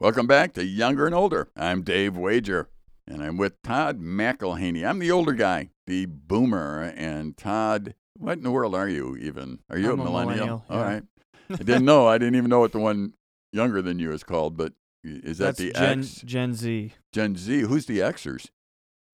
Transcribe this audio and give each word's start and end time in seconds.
Welcome 0.00 0.26
back 0.26 0.54
to 0.54 0.64
Younger 0.64 1.04
and 1.04 1.14
Older. 1.14 1.48
I'm 1.54 1.82
Dave 1.82 2.16
Wager, 2.16 2.70
and 3.06 3.22
I'm 3.22 3.36
with 3.36 3.60
Todd 3.62 4.00
McElhaney. 4.00 4.82
I'm 4.88 4.98
the 4.98 5.10
older 5.10 5.34
guy, 5.34 5.68
the 5.86 6.06
boomer, 6.06 6.94
and 6.96 7.36
Todd. 7.36 7.94
What 8.16 8.38
in 8.38 8.42
the 8.44 8.50
world 8.50 8.74
are 8.74 8.88
you 8.88 9.14
even? 9.18 9.58
Are 9.68 9.76
you 9.76 9.92
I'm 9.92 10.00
a 10.00 10.04
millennial? 10.04 10.36
millennial, 10.36 10.64
yeah. 10.70 10.82
right. 10.82 11.02
I 11.50 11.56
didn't 11.56 11.84
know. 11.84 12.06
I 12.06 12.16
didn't 12.16 12.36
even 12.36 12.48
know 12.48 12.60
what 12.60 12.72
the 12.72 12.78
one 12.78 13.12
younger 13.52 13.82
than 13.82 13.98
you 13.98 14.10
is 14.12 14.24
called. 14.24 14.56
But 14.56 14.72
is 15.04 15.36
that 15.36 15.56
That's 15.56 15.58
the 15.58 15.72
Gen, 15.72 15.98
X? 16.00 16.22
Gen 16.24 16.54
Z. 16.54 16.92
Gen 17.12 17.36
Z? 17.36 17.60
Who's 17.60 17.84
the 17.84 17.98
Xers? 17.98 18.48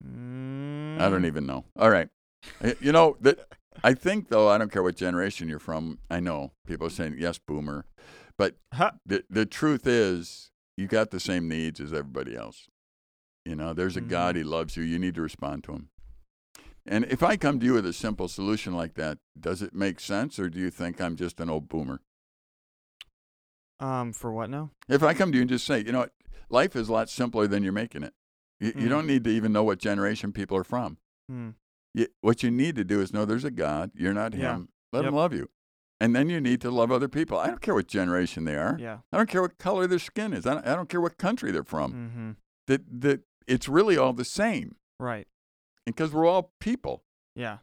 Mm, 0.01 1.01
I 1.01 1.09
don't 1.09 1.25
even 1.25 1.45
know. 1.45 1.65
All 1.77 1.89
right. 1.89 2.07
You 2.79 2.93
know 2.93 3.17
that. 3.19 3.39
I 3.83 3.93
think 3.93 4.29
though. 4.29 4.47
I 4.47 4.57
don't 4.57 4.71
care 4.71 4.83
what 4.83 4.95
generation 4.95 5.49
you're 5.49 5.59
from. 5.59 5.99
I 6.09 6.21
know 6.21 6.53
people 6.65 6.87
are 6.87 6.91
saying 6.91 7.17
yes, 7.19 7.39
boomer, 7.39 7.83
but 8.37 8.55
Ha. 8.75 8.93
the 9.05 9.25
the 9.29 9.45
truth 9.45 9.85
is 9.85 10.51
you 10.77 10.87
got 10.87 11.11
the 11.11 11.19
same 11.19 11.47
needs 11.49 11.79
as 11.81 11.91
everybody 11.91 12.35
else. 12.35 12.67
You 13.43 13.55
know, 13.55 13.73
there's 13.73 13.97
a 13.97 14.01
God, 14.01 14.35
Mhm. 14.35 14.37
He 14.39 14.43
loves 14.43 14.77
you. 14.77 14.83
You 14.83 14.99
need 14.99 15.15
to 15.15 15.21
respond 15.21 15.63
to 15.65 15.73
Him. 15.73 15.89
And 16.85 17.03
if 17.05 17.21
I 17.23 17.35
come 17.35 17.59
to 17.59 17.65
you 17.65 17.73
with 17.73 17.85
a 17.85 17.91
simple 17.93 18.27
solution 18.27 18.73
like 18.73 18.93
that, 18.93 19.17
does 19.37 19.61
it 19.61 19.73
make 19.73 19.99
sense, 19.99 20.39
or 20.39 20.49
do 20.49 20.59
you 20.59 20.69
think 20.69 21.01
I'm 21.01 21.15
just 21.17 21.39
an 21.41 21.49
old 21.49 21.67
boomer? 21.67 22.01
Um, 23.79 24.11
for 24.13 24.31
what 24.31 24.49
now? 24.49 24.71
If 24.87 25.03
I 25.03 25.13
come 25.13 25.31
to 25.31 25.37
you 25.37 25.41
and 25.41 25.49
just 25.49 25.65
say, 25.65 25.83
you 25.83 25.91
know 25.91 25.99
what, 25.99 26.13
life 26.49 26.75
is 26.75 26.89
a 26.89 26.93
lot 26.93 27.09
simpler 27.09 27.47
than 27.47 27.63
you're 27.63 27.73
making 27.73 28.03
it. 28.03 28.13
You, 28.59 28.67
you 28.69 28.73
Mhm. 28.87 28.89
don't 28.89 29.07
need 29.07 29.23
to 29.25 29.29
even 29.29 29.51
know 29.51 29.63
what 29.63 29.79
generation 29.79 30.31
people 30.31 30.57
are 30.57 30.63
from. 30.63 30.97
Hmm. 31.29 31.49
You, 31.93 32.07
what 32.21 32.41
you 32.41 32.49
need 32.51 32.75
to 32.75 32.83
do 32.83 33.01
is 33.01 33.13
know 33.13 33.25
there's 33.25 33.43
a 33.43 33.51
God. 33.51 33.91
You're 33.93 34.13
not 34.13 34.33
Yeah. 34.33 34.55
Him. 34.55 34.69
Let 34.91 35.05
Him 35.05 35.13
love 35.13 35.33
you. 35.33 35.49
And 35.99 36.15
then 36.15 36.29
you 36.29 36.39
need 36.39 36.61
to 36.61 36.69
love 36.69 36.91
other 36.91 37.07
people. 37.07 37.39
I 37.39 37.47
don't 37.47 37.61
care 37.61 37.73
what 37.73 37.87
generation 37.87 38.43
they 38.45 38.55
are. 38.55 38.77
Yeah. 38.79 38.99
I 39.11 39.17
don't 39.17 39.29
care 39.29 39.41
what 39.41 39.57
color 39.57 39.87
their 39.87 39.97
skin 39.99 40.31
is. 40.33 40.45
I 40.45 40.53
don't, 40.53 40.67
I 40.67 40.75
don't 40.75 40.89
care 40.89 41.01
what 41.01 41.17
country 41.17 41.51
they're 41.51 41.63
from. 41.63 41.91
Mm-hmm. 41.93 42.31
That 42.67 43.01
that 43.01 43.21
it's 43.47 43.67
really 43.67 43.97
all 43.97 44.13
the 44.13 44.25
same 44.25 44.75
Right. 44.99 45.27
because 45.85 46.11
we're 46.13 46.27
all 46.27 46.51
people. 46.59 47.03
Yeah. 47.35 47.59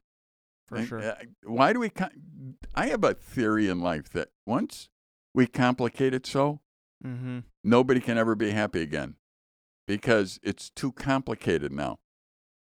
For 0.66 0.76
And, 0.76 0.88
sure. 0.88 1.02
uh, 1.02 1.14
why 1.44 1.72
do 1.72 1.78
we? 1.80 1.90
Com- 1.90 2.56
I 2.74 2.86
have 2.86 3.04
a 3.04 3.14
theory 3.14 3.68
in 3.68 3.80
life 3.80 4.08
that 4.10 4.30
once 4.46 4.88
we 5.34 5.46
complicate 5.46 6.14
it 6.14 6.26
so, 6.26 6.60
mm-hmm. 7.06 7.40
nobody 7.62 8.00
can 8.00 8.16
ever 8.18 8.34
be 8.34 8.50
happy 8.50 8.80
again 8.80 9.16
because 9.86 10.40
it's 10.42 10.70
too 10.70 10.90
complicated 10.92 11.70
now. 11.70 11.98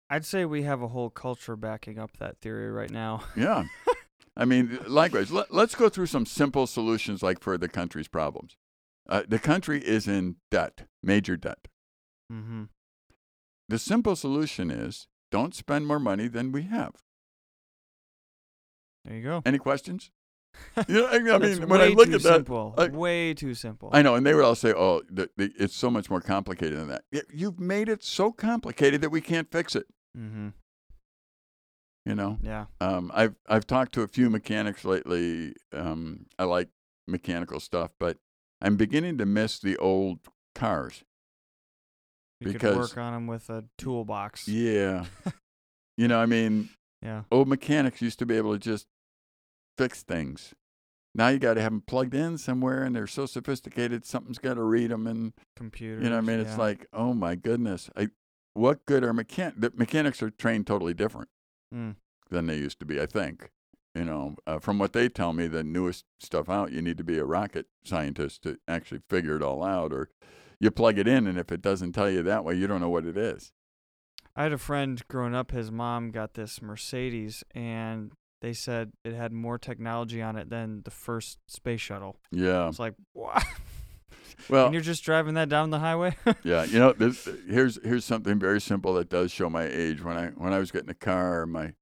I'd 0.09 0.25
say 0.25 0.43
we 0.45 0.63
have 0.63 0.81
a 0.81 0.89
whole 0.89 1.09
culture 1.09 1.55
backing 1.55 1.97
up 1.97 2.17
that 2.17 2.39
theory 2.41 2.69
right 2.69 2.91
now. 2.91 3.23
Yeah. 3.35 3.63
I 4.35 4.45
mean, 4.45 4.79
likewise, 4.87 5.31
let, 5.31 5.53
let's 5.53 5.75
go 5.75 5.89
through 5.89 6.07
some 6.07 6.25
simple 6.25 6.65
solutions 6.67 7.21
like 7.21 7.39
for 7.39 7.57
the 7.57 7.67
country's 7.69 8.07
problems. 8.07 8.57
Uh, 9.07 9.23
the 9.27 9.39
country 9.39 9.79
is 9.83 10.07
in 10.07 10.37
debt, 10.49 10.87
major 11.03 11.35
debt. 11.37 11.67
mm-hmm. 12.31 12.63
The 13.69 13.79
simple 13.79 14.15
solution 14.15 14.69
is 14.71 15.07
don't 15.31 15.55
spend 15.55 15.87
more 15.87 15.99
money 15.99 16.27
than 16.27 16.51
we 16.51 16.63
have. 16.63 16.93
There 19.05 19.15
you 19.15 19.23
go. 19.23 19.41
Any 19.45 19.57
questions? 19.57 20.11
You 20.87 21.01
know, 21.01 21.05
I, 21.07 21.15
I 21.15 21.39
mean, 21.39 21.67
when 21.67 21.81
I 21.81 21.87
look 21.87 22.09
at 22.09 22.21
that, 22.21 22.35
simple. 22.35 22.75
I- 22.77 22.87
way 22.87 23.33
too 23.33 23.55
simple. 23.55 23.89
I 23.91 24.03
know, 24.03 24.13
and 24.13 24.23
they 24.23 24.35
would 24.35 24.43
all 24.43 24.53
say, 24.53 24.71
"Oh, 24.71 25.01
the, 25.09 25.27
the, 25.35 25.51
it's 25.57 25.75
so 25.75 25.89
much 25.89 26.11
more 26.11 26.21
complicated 26.21 26.77
than 26.77 26.89
that." 26.89 27.01
You've 27.33 27.59
made 27.59 27.89
it 27.89 28.03
so 28.03 28.31
complicated 28.31 29.01
that 29.01 29.09
we 29.09 29.19
can't 29.19 29.51
fix 29.51 29.75
it. 29.75 29.87
mm-hmm. 30.15 30.49
You 32.05 32.15
know, 32.15 32.37
Yeah. 32.43 32.65
um, 32.81 33.11
I've 33.13 33.35
I've 33.47 33.65
talked 33.65 33.93
to 33.93 34.01
a 34.01 34.07
few 34.07 34.29
mechanics 34.29 34.83
lately. 34.83 35.55
Um, 35.71 36.25
I 36.37 36.43
like 36.43 36.69
mechanical 37.07 37.59
stuff, 37.61 37.91
but 37.97 38.17
I'm 38.61 38.75
beginning 38.75 39.17
to 39.19 39.25
miss 39.25 39.57
the 39.59 39.77
old 39.77 40.19
cars. 40.53 41.03
You 42.41 42.51
Because- 42.51 42.71
could 42.73 42.77
work 42.77 42.97
on 42.97 43.13
them 43.13 43.27
with 43.27 43.49
a 43.49 43.63
toolbox. 43.77 44.49
Yeah, 44.49 45.05
you 45.97 46.09
know, 46.09 46.19
I 46.19 46.25
mean, 46.25 46.69
Yeah. 47.01 47.23
old 47.31 47.47
mechanics 47.47 48.01
used 48.01 48.19
to 48.19 48.25
be 48.25 48.35
able 48.35 48.51
to 48.53 48.59
just 48.59 48.85
fix 49.77 50.03
things. 50.03 50.53
Now 51.15 51.29
you 51.29 51.39
got 51.39 51.53
to 51.53 51.61
have 51.61 51.71
them 51.71 51.81
plugged 51.81 52.15
in 52.15 52.37
somewhere, 52.37 52.83
and 52.83 52.93
they're 52.93 53.07
so 53.07 53.25
sophisticated. 53.27 54.03
Something's 54.05 54.39
got 54.39 54.55
to 54.55 54.63
read 54.63 54.89
them, 54.91 55.07
and 55.07 55.31
computer 55.55 56.01
You 56.01 56.09
know, 56.09 56.15
what 56.17 56.23
I 56.23 56.27
mean, 56.27 56.39
it's 56.41 56.57
like, 56.57 56.85
oh 56.91 57.13
my 57.13 57.35
goodness, 57.35 57.89
I, 57.95 58.09
what 58.55 58.85
good 58.85 59.03
are 59.05 59.13
mechan? 59.13 59.53
The 59.55 59.71
mechanics 59.75 60.21
are 60.21 60.31
trained 60.31 60.67
totally 60.67 60.93
different 60.93 61.29
Mm. 61.73 61.95
than 62.29 62.47
they 62.47 62.57
used 62.57 62.79
to 62.79 62.85
be. 62.85 63.01
I 63.01 63.05
think, 63.05 63.51
you 63.95 64.05
know, 64.05 64.35
uh, 64.45 64.59
from 64.59 64.79
what 64.79 64.93
they 64.93 65.09
tell 65.09 65.33
me, 65.33 65.47
the 65.47 65.63
newest 65.63 66.05
stuff 66.19 66.49
out, 66.49 66.71
you 66.71 66.81
need 66.81 66.97
to 66.97 67.03
be 67.03 67.17
a 67.17 67.25
rocket 67.25 67.67
scientist 67.83 68.43
to 68.43 68.57
actually 68.67 69.01
figure 69.09 69.35
it 69.35 69.43
all 69.43 69.63
out, 69.63 69.91
or 69.93 70.09
you 70.59 70.71
plug 70.71 70.97
it 70.97 71.07
in, 71.07 71.27
and 71.27 71.37
if 71.37 71.51
it 71.51 71.61
doesn't 71.61 71.93
tell 71.93 72.09
you 72.09 72.23
that 72.23 72.43
way, 72.43 72.55
you 72.55 72.67
don't 72.67 72.81
know 72.81 72.89
what 72.89 73.05
it 73.05 73.17
is. 73.17 73.51
I 74.35 74.43
had 74.43 74.53
a 74.53 74.57
friend 74.57 75.01
growing 75.07 75.35
up. 75.35 75.51
His 75.51 75.71
mom 75.71 76.11
got 76.11 76.33
this 76.33 76.61
Mercedes, 76.61 77.43
and 77.53 78.11
they 78.41 78.53
said 78.53 78.93
it 79.03 79.13
had 79.13 79.31
more 79.31 79.57
technology 79.57 80.21
on 80.21 80.35
it 80.37 80.49
than 80.49 80.81
the 80.83 80.91
first 80.91 81.37
space 81.47 81.81
shuttle. 81.81 82.17
Yeah. 82.31 82.67
It's 82.67 82.79
like, 82.79 82.95
what? 83.13 83.43
Well, 84.49 84.65
and 84.65 84.73
you're 84.73 84.81
just 84.83 85.03
driving 85.03 85.35
that 85.35 85.49
down 85.49 85.69
the 85.69 85.79
highway? 85.79 86.15
yeah, 86.43 86.63
you 86.65 86.79
know, 86.79 86.93
this, 86.93 87.27
here's 87.47 87.83
here's 87.83 88.05
something 88.05 88.39
very 88.39 88.61
simple 88.61 88.93
that 88.95 89.09
does 89.09 89.31
show 89.31 89.49
my 89.49 89.63
age. 89.65 90.03
When 90.03 90.17
I 90.17 90.27
when 90.29 90.53
I 90.53 90.59
was 90.59 90.71
getting 90.71 90.89
a 90.89 90.95
car, 90.95 91.45
my 91.45 91.73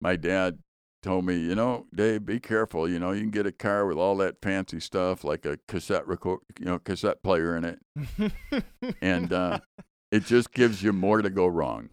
my 0.00 0.16
dad 0.16 0.58
told 1.02 1.24
me, 1.26 1.36
you 1.36 1.54
know, 1.54 1.86
Dave, 1.94 2.24
be 2.24 2.38
careful. 2.38 2.88
You 2.88 2.98
know, 2.98 3.12
you 3.12 3.20
can 3.20 3.30
get 3.30 3.46
a 3.46 3.52
car 3.52 3.86
with 3.86 3.98
all 3.98 4.16
that 4.18 4.40
fancy 4.40 4.80
stuff 4.80 5.24
like 5.24 5.44
a 5.44 5.58
cassette 5.68 6.06
record, 6.06 6.40
you 6.58 6.66
know, 6.66 6.78
cassette 6.78 7.22
player 7.22 7.56
in 7.56 7.64
it, 7.64 7.80
and 9.00 9.32
uh, 9.32 9.58
it 10.12 10.24
just 10.24 10.52
gives 10.52 10.82
you 10.82 10.92
more 10.92 11.22
to 11.22 11.30
go 11.30 11.46
wrong. 11.46 11.90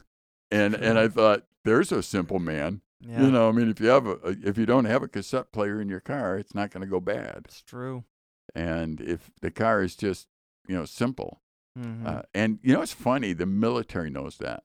And 0.51 0.73
and 0.75 0.97
I 0.97 1.07
thought, 1.07 1.43
there's 1.65 1.91
a 1.91 2.01
simple 2.03 2.39
man. 2.39 2.81
yeah, 3.01 3.23
You 3.23 3.31
know, 3.31 3.49
I 3.49 3.51
mean, 3.51 3.69
if 3.69 3.79
you 3.79 3.87
have 3.87 4.07
a 4.07 4.17
if 4.43 4.57
you 4.57 4.65
don't 4.65 4.85
have 4.85 5.03
a 5.03 5.07
cassette 5.07 5.51
player 5.51 5.81
in 5.81 5.89
your 5.89 5.99
car, 5.99 6.37
it's 6.37 6.55
not 6.55 6.71
going 6.71 6.81
to 6.81 6.87
go 6.87 6.99
bad. 6.99 7.41
it's 7.45 7.61
true. 7.61 8.03
And 8.55 9.01
if 9.01 9.31
the 9.41 9.51
car 9.51 9.81
is 9.81 9.95
just 9.95 10.27
you 10.67 10.75
know 10.75 10.85
simple, 10.85 11.41
hmm 11.77 12.05
uh, 12.05 12.21
and 12.33 12.59
you 12.61 12.73
know, 12.73 12.81
it's 12.81 12.93
funny. 12.93 13.33
The 13.33 13.45
military 13.45 14.09
knows 14.09 14.37
that. 14.37 14.63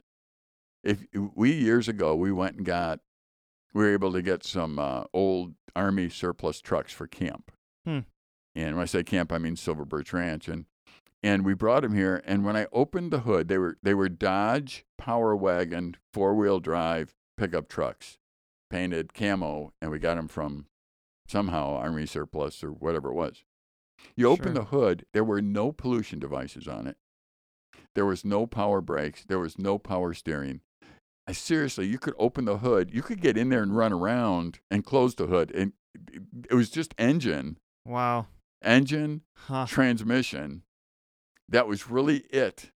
If 0.82 1.04
we 1.34 1.52
years 1.52 1.88
ago 1.88 2.14
we 2.14 2.30
went 2.30 2.56
and 2.56 2.66
got, 2.66 3.00
we 3.72 3.84
were 3.84 3.92
able 3.92 4.12
to 4.12 4.22
get 4.22 4.44
some 4.44 4.78
uh, 4.78 5.04
old 5.12 5.54
army 5.74 6.08
surplus 6.08 6.60
trucks 6.60 6.92
for 6.92 7.06
camp. 7.06 7.50
Hmm. 7.84 8.00
And 8.54 8.76
when 8.76 8.82
I 8.82 8.86
say 8.86 9.02
camp, 9.02 9.32
I 9.32 9.38
mean 9.38 9.56
Silver 9.56 9.84
Birch 9.84 10.12
Ranch, 10.12 10.48
and 10.48 10.66
and 11.22 11.44
we 11.44 11.54
brought 11.54 11.82
them 11.82 11.94
here. 11.94 12.22
And 12.26 12.44
when 12.44 12.56
I 12.56 12.66
opened 12.72 13.10
the 13.10 13.20
hood, 13.20 13.48
they 13.48 13.58
were 13.58 13.78
they 13.82 13.94
were 13.94 14.08
Dodge 14.08 14.84
Power 14.98 15.34
Wagon 15.34 15.96
four 16.12 16.34
wheel 16.34 16.60
drive 16.60 17.14
pickup 17.36 17.68
trucks, 17.68 18.18
painted 18.70 19.14
camo, 19.14 19.72
and 19.80 19.90
we 19.90 19.98
got 19.98 20.16
them 20.16 20.28
from 20.28 20.66
somehow 21.26 21.74
army 21.74 22.06
surplus 22.06 22.62
or 22.62 22.70
whatever 22.70 23.10
it 23.10 23.14
was. 23.14 23.42
You 24.16 24.28
open 24.28 24.46
Sure. 24.46 24.54
the 24.54 24.64
hood, 24.64 25.06
there 25.12 25.24
were 25.24 25.42
no 25.42 25.72
pollution 25.72 26.18
devices 26.18 26.66
on 26.68 26.86
it. 26.86 26.96
There 27.94 28.06
was 28.06 28.24
no 28.24 28.46
power 28.46 28.80
brakes. 28.80 29.24
There 29.24 29.38
was 29.38 29.58
no 29.58 29.78
power 29.78 30.14
steering. 30.14 30.60
I 31.26 31.32
seriously, 31.32 31.86
you 31.86 31.98
could 31.98 32.14
open 32.18 32.44
the 32.44 32.58
hood. 32.58 32.92
You 32.92 33.02
could 33.02 33.20
get 33.20 33.36
in 33.38 33.48
there 33.48 33.62
and 33.62 33.76
run 33.76 33.92
around 33.92 34.60
and 34.70 34.84
close 34.84 35.14
the 35.14 35.26
hood. 35.26 35.50
And 35.52 35.72
it- 36.48 36.54
was 36.54 36.70
just 36.70 36.94
engine, 36.98 37.58
Wow. 37.86 38.26
engine, 38.62 39.22
Huh. 39.36 39.66
transmission. 39.68 40.64
That 41.48 41.66
was 41.68 41.88
really 41.88 42.18
it. 42.30 42.72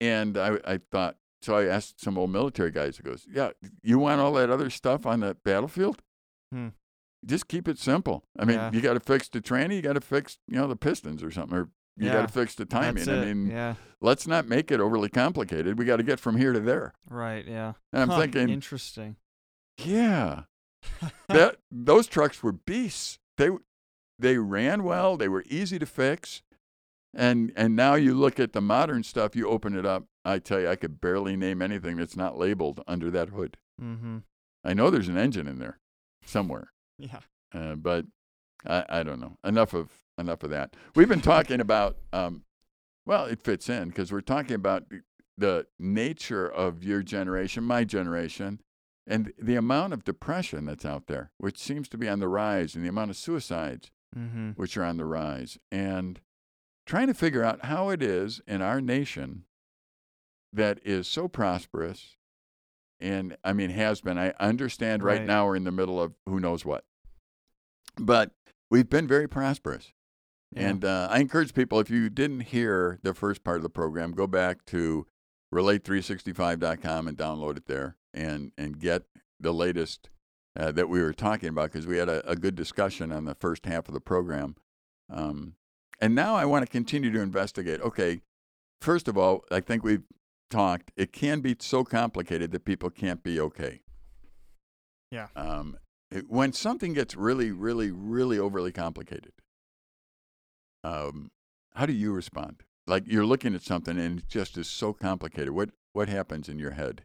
And 0.00 0.36
I, 0.38 0.58
I 0.64 0.78
thought, 0.78 1.18
so 1.42 1.56
I 1.56 1.64
asked 1.66 2.00
some 2.00 2.16
old 2.18 2.30
military 2.30 2.70
guys, 2.70 2.96
he 2.96 3.02
goes, 3.02 3.26
Yeah, 3.28 3.50
you 3.82 3.98
want 3.98 4.20
all 4.20 4.32
that 4.34 4.50
other 4.50 4.70
stuff 4.70 5.04
on 5.06 5.20
the 5.20 5.34
battlefield? 5.34 6.02
Hmm. 6.52 6.68
Just 7.24 7.48
keep 7.48 7.66
it 7.68 7.78
simple. 7.78 8.24
I 8.38 8.44
mean, 8.44 8.56
Yeah. 8.56 8.70
you 8.72 8.80
got 8.80 8.94
to 8.94 9.00
fix 9.00 9.28
the 9.28 9.40
tranny, 9.40 9.76
you 9.76 9.82
got 9.82 9.94
to 9.94 10.00
fix, 10.00 10.38
you 10.46 10.56
know, 10.56 10.66
the 10.68 10.76
pistons 10.76 11.22
or 11.22 11.30
something, 11.30 11.56
or 11.58 11.68
you 11.96 12.10
got 12.10 12.26
to 12.26 12.32
fix 12.32 12.54
the 12.54 12.66
timing. 12.66 13.08
I 13.08 13.24
mean, 13.24 13.50
yeah. 13.50 13.74
let's 14.00 14.26
not 14.26 14.46
make 14.46 14.70
it 14.70 14.80
overly 14.80 15.08
complicated. 15.08 15.78
We 15.78 15.84
got 15.86 15.96
to 15.96 16.02
get 16.02 16.20
from 16.20 16.36
here 16.36 16.52
to 16.52 16.60
there. 16.60 16.92
Right. 17.08 17.44
Yeah. 17.46 17.72
And 17.92 18.02
I'm 18.02 18.08
Huh, 18.10 18.20
thinking, 18.20 18.48
Interesting. 18.50 19.16
yeah, 19.78 20.42
that 21.28 21.56
those 21.70 22.06
trucks 22.06 22.42
were 22.42 22.52
beasts. 22.52 23.18
They 23.38 23.50
they 24.18 24.38
ran 24.38 24.82
well. 24.84 25.16
They 25.16 25.28
were 25.28 25.44
easy 25.48 25.78
to 25.78 25.86
fix. 25.86 26.42
And 27.14 27.50
and 27.56 27.74
now 27.74 27.94
you 27.94 28.14
look 28.14 28.38
at 28.38 28.52
the 28.52 28.60
modern 28.60 29.02
stuff. 29.02 29.34
You 29.34 29.48
open 29.48 29.74
it 29.76 29.86
up. 29.86 30.04
I 30.24 30.38
tell 30.38 30.60
you, 30.60 30.68
I 30.68 30.76
could 30.76 31.00
barely 31.00 31.34
name 31.36 31.62
anything 31.62 31.96
that's 31.96 32.16
not 32.16 32.36
labeled 32.38 32.82
under 32.86 33.10
that 33.10 33.30
hood. 33.30 33.56
mm-hmm. 33.82 34.18
I 34.64 34.74
know 34.74 34.90
there's 34.90 35.08
an 35.08 35.16
engine 35.16 35.46
in 35.46 35.58
there 35.60 35.78
somewhere, 36.24 36.72
Yeah. 36.98 37.20
uh, 37.54 37.74
but 37.74 38.06
I, 38.66 38.84
I 38.88 39.02
don't 39.02 39.20
know. 39.20 39.36
Enough 39.44 39.74
of 39.74 39.90
enough 40.18 40.42
of 40.42 40.50
that. 40.50 40.74
We've 40.94 41.08
been 41.08 41.20
talking 41.20 41.60
about. 41.60 41.96
Um, 42.12 42.42
well, 43.04 43.26
it 43.26 43.40
fits 43.42 43.68
in 43.68 43.88
because 43.88 44.10
we're 44.10 44.20
talking 44.20 44.54
about 44.56 44.84
the- 45.38 45.66
nature 45.78 46.48
of 46.50 46.82
your 46.82 47.02
generation, 47.02 47.62
my 47.62 47.84
generation, 47.84 48.60
and 49.06 49.32
the 49.38 49.54
amount 49.56 49.92
of 49.92 50.02
depression 50.04 50.64
that's 50.64 50.84
out 50.84 51.06
there, 51.06 51.30
which 51.38 51.58
seems 51.58 51.88
to 51.90 51.98
be 51.98 52.08
on 52.08 52.18
the 52.18 52.28
rise, 52.28 52.74
and 52.74 52.84
the 52.84 52.88
amount 52.88 53.10
of 53.10 53.16
suicides, 53.16 53.90
Mm-hmm. 54.16 54.50
which 54.52 54.76
are 54.78 54.84
on 54.84 54.96
the 54.96 55.04
rise. 55.04 55.58
And 55.70 56.20
trying 56.86 57.08
to 57.08 57.14
figure 57.14 57.44
out 57.44 57.66
how 57.66 57.90
it 57.90 58.02
is 58.02 58.40
in 58.46 58.62
our 58.62 58.80
nation 58.80 59.44
that 60.52 60.78
is 60.84 61.06
so 61.06 61.28
prosperous 61.28 62.16
and 63.00 63.36
I 63.44 63.52
mean 63.52 63.70
has 63.70 64.00
been. 64.00 64.18
I 64.18 64.32
understand 64.40 65.02
right, 65.02 65.18
Right. 65.18 65.26
now 65.26 65.46
we're 65.46 65.56
in 65.56 65.64
the 65.64 65.72
middle 65.72 66.00
of 66.00 66.14
who 66.26 66.40
knows 66.40 66.64
what. 66.64 66.84
But 67.98 68.32
we've 68.70 68.88
been 68.88 69.06
very 69.06 69.28
prosperous. 69.28 69.92
Yeah. 70.52 70.68
And 70.70 70.84
uh, 70.84 71.08
I 71.10 71.18
encourage 71.18 71.54
people 71.54 71.80
if 71.80 71.90
you 71.90 72.08
didn't 72.08 72.40
hear 72.40 72.98
the 73.02 73.14
first 73.14 73.42
part 73.44 73.56
of 73.56 73.62
the 73.62 73.68
program, 73.68 74.12
go 74.12 74.26
back 74.26 74.64
to 74.66 75.06
relate365.com 75.54 77.08
and 77.08 77.16
download 77.16 77.56
it 77.56 77.66
there 77.66 77.96
and 78.14 78.52
and 78.56 78.78
get 78.78 79.02
the 79.38 79.52
latest 79.52 80.08
uh, 80.58 80.72
that 80.72 80.88
we 80.88 81.02
were 81.02 81.12
talking 81.12 81.48
about 81.50 81.70
because 81.72 81.86
we 81.86 81.98
had 81.98 82.08
a, 82.08 82.26
a 82.28 82.36
good 82.36 82.54
discussion 82.54 83.12
on 83.12 83.24
the 83.24 83.34
first 83.34 83.66
half 83.66 83.88
of 83.88 83.94
the 83.94 84.00
program. 84.00 84.56
Um, 85.10 85.54
and 86.00 86.14
now 86.14 86.34
I 86.34 86.44
want 86.44 86.64
to 86.64 86.70
continue 86.70 87.10
to 87.12 87.20
investigate. 87.20 87.80
Okay, 87.80 88.20
first 88.80 89.08
of 89.08 89.18
all, 89.18 89.44
I 89.50 89.60
think 89.60 89.84
we've 89.84 90.02
talked. 90.50 90.92
It 90.96 91.12
can 91.12 91.40
be 91.40 91.56
so 91.60 91.84
complicated 91.84 92.50
that 92.52 92.64
people 92.64 92.90
can't 92.90 93.22
be 93.22 93.40
okay. 93.40 93.80
Yeah. 95.10 95.28
Um, 95.36 95.76
it- 96.10 96.28
when 96.28 96.52
something 96.52 96.92
gets 96.92 97.14
really, 97.16 97.50
really, 97.52 97.90
really 97.90 98.38
overly 98.38 98.72
complicated, 98.72 99.32
um, 100.84 101.30
how 101.74 101.86
do 101.86 101.92
you 101.92 102.12
respond? 102.12 102.62
Like 102.86 103.04
you're 103.06 103.26
looking 103.26 103.54
at 103.54 103.62
something 103.62 103.98
and 103.98 104.20
it 104.20 104.28
just 104.28 104.56
is 104.56 104.68
so 104.68 104.92
complicated. 104.92 105.50
What 105.50 105.70
what 105.92 106.08
happens 106.08 106.48
in 106.48 106.58
your 106.58 106.72
head? 106.72 107.02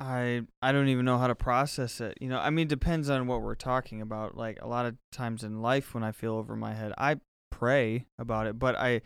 I 0.00 0.42
I 0.62 0.72
don't 0.72 0.88
even 0.88 1.04
know 1.04 1.18
how 1.18 1.26
to 1.26 1.34
process 1.34 2.00
it. 2.00 2.16
You 2.20 2.28
know, 2.28 2.38
I 2.38 2.50
mean, 2.50 2.66
it 2.66 2.68
depends 2.70 3.10
on 3.10 3.26
what 3.26 3.42
we're 3.42 3.54
talking 3.54 4.00
about. 4.00 4.36
Like 4.36 4.58
a 4.62 4.68
lot 4.68 4.86
of 4.86 4.96
times 5.12 5.42
in 5.44 5.60
life, 5.60 5.92
when 5.94 6.04
I 6.04 6.12
feel 6.12 6.34
over 6.34 6.56
my 6.56 6.74
head, 6.74 6.92
I 6.96 7.16
pray 7.50 8.06
about 8.18 8.46
it. 8.46 8.58
But 8.58 8.76
I, 8.76 9.02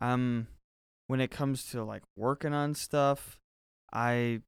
um, 0.00 0.46
when 1.06 1.20
it 1.20 1.30
comes 1.30 1.66
to 1.70 1.84
like 1.84 2.02
working 2.16 2.52
on 2.52 2.74
stuff, 2.74 3.38
I 3.92 4.40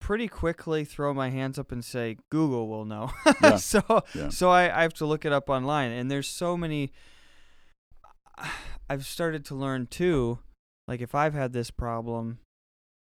pretty 0.00 0.28
quickly 0.28 0.84
throw 0.84 1.12
my 1.12 1.28
hands 1.30 1.58
up 1.58 1.72
and 1.72 1.84
say 1.84 2.16
Google 2.30 2.68
will 2.68 2.84
know. 2.84 3.10
Yeah. 3.42 3.56
so 3.56 3.82
Yeah. 4.14 4.28
so 4.30 4.50
I, 4.50 4.78
I 4.78 4.82
have 4.82 4.94
to 4.94 5.06
look 5.06 5.24
it 5.24 5.32
up 5.32 5.48
online, 5.50 5.90
and 5.92 6.10
there's 6.10 6.28
so 6.28 6.56
many. 6.56 6.92
I've 8.88 9.04
started 9.06 9.44
to 9.46 9.54
learn 9.54 9.86
too. 9.86 10.38
Like 10.86 11.00
if 11.00 11.14
I've 11.14 11.34
had 11.34 11.52
this 11.52 11.70
problem, 11.70 12.38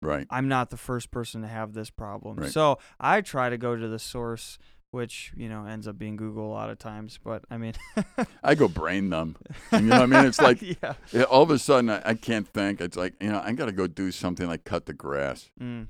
Right. 0.02 0.26
I'm 0.30 0.48
not 0.48 0.70
the 0.70 0.78
first 0.78 1.12
person 1.12 1.42
to 1.42 1.48
have 1.48 1.74
this 1.74 1.90
problem. 1.90 2.38
Right. 2.38 2.50
So 2.50 2.80
I 3.00 3.20
try 3.22 3.50
to 3.50 3.58
go 3.58 3.76
to 3.76 3.88
the 3.88 4.00
source, 4.00 4.58
which, 4.92 5.32
you 5.36 5.48
know, 5.50 5.66
ends 5.66 5.88
up 5.88 5.98
being 5.98 6.16
Google 6.16 6.48
a 6.48 6.54
lot 6.54 6.70
of 6.70 6.80
times. 6.80 7.20
But 7.24 7.44
I 7.50 7.58
mean, 7.58 7.74
I 8.44 8.56
go 8.56 8.68
brain 8.68 9.10
numb. 9.10 9.36
You 9.72 9.82
know 9.82 10.00
what 10.00 10.04
I 10.04 10.06
mean? 10.08 10.26
It's 10.26 10.42
like 10.42 10.62
yeah. 10.82 11.24
all 11.30 11.44
of 11.44 11.52
a 11.52 11.60
sudden 11.60 11.90
I, 11.90 12.02
I 12.06 12.14
can't 12.16 12.48
think. 12.48 12.82
It's 12.82 12.98
like 12.98 13.14
you 13.22 13.30
know 13.32 13.42
I 13.44 13.52
got 13.54 13.66
to 13.68 13.72
go 13.72 13.88
do 13.88 14.12
something 14.12 14.48
like 14.48 14.64
cut 14.64 14.86
the 14.86 14.94
grass. 14.94 15.50
Mm, 15.62 15.88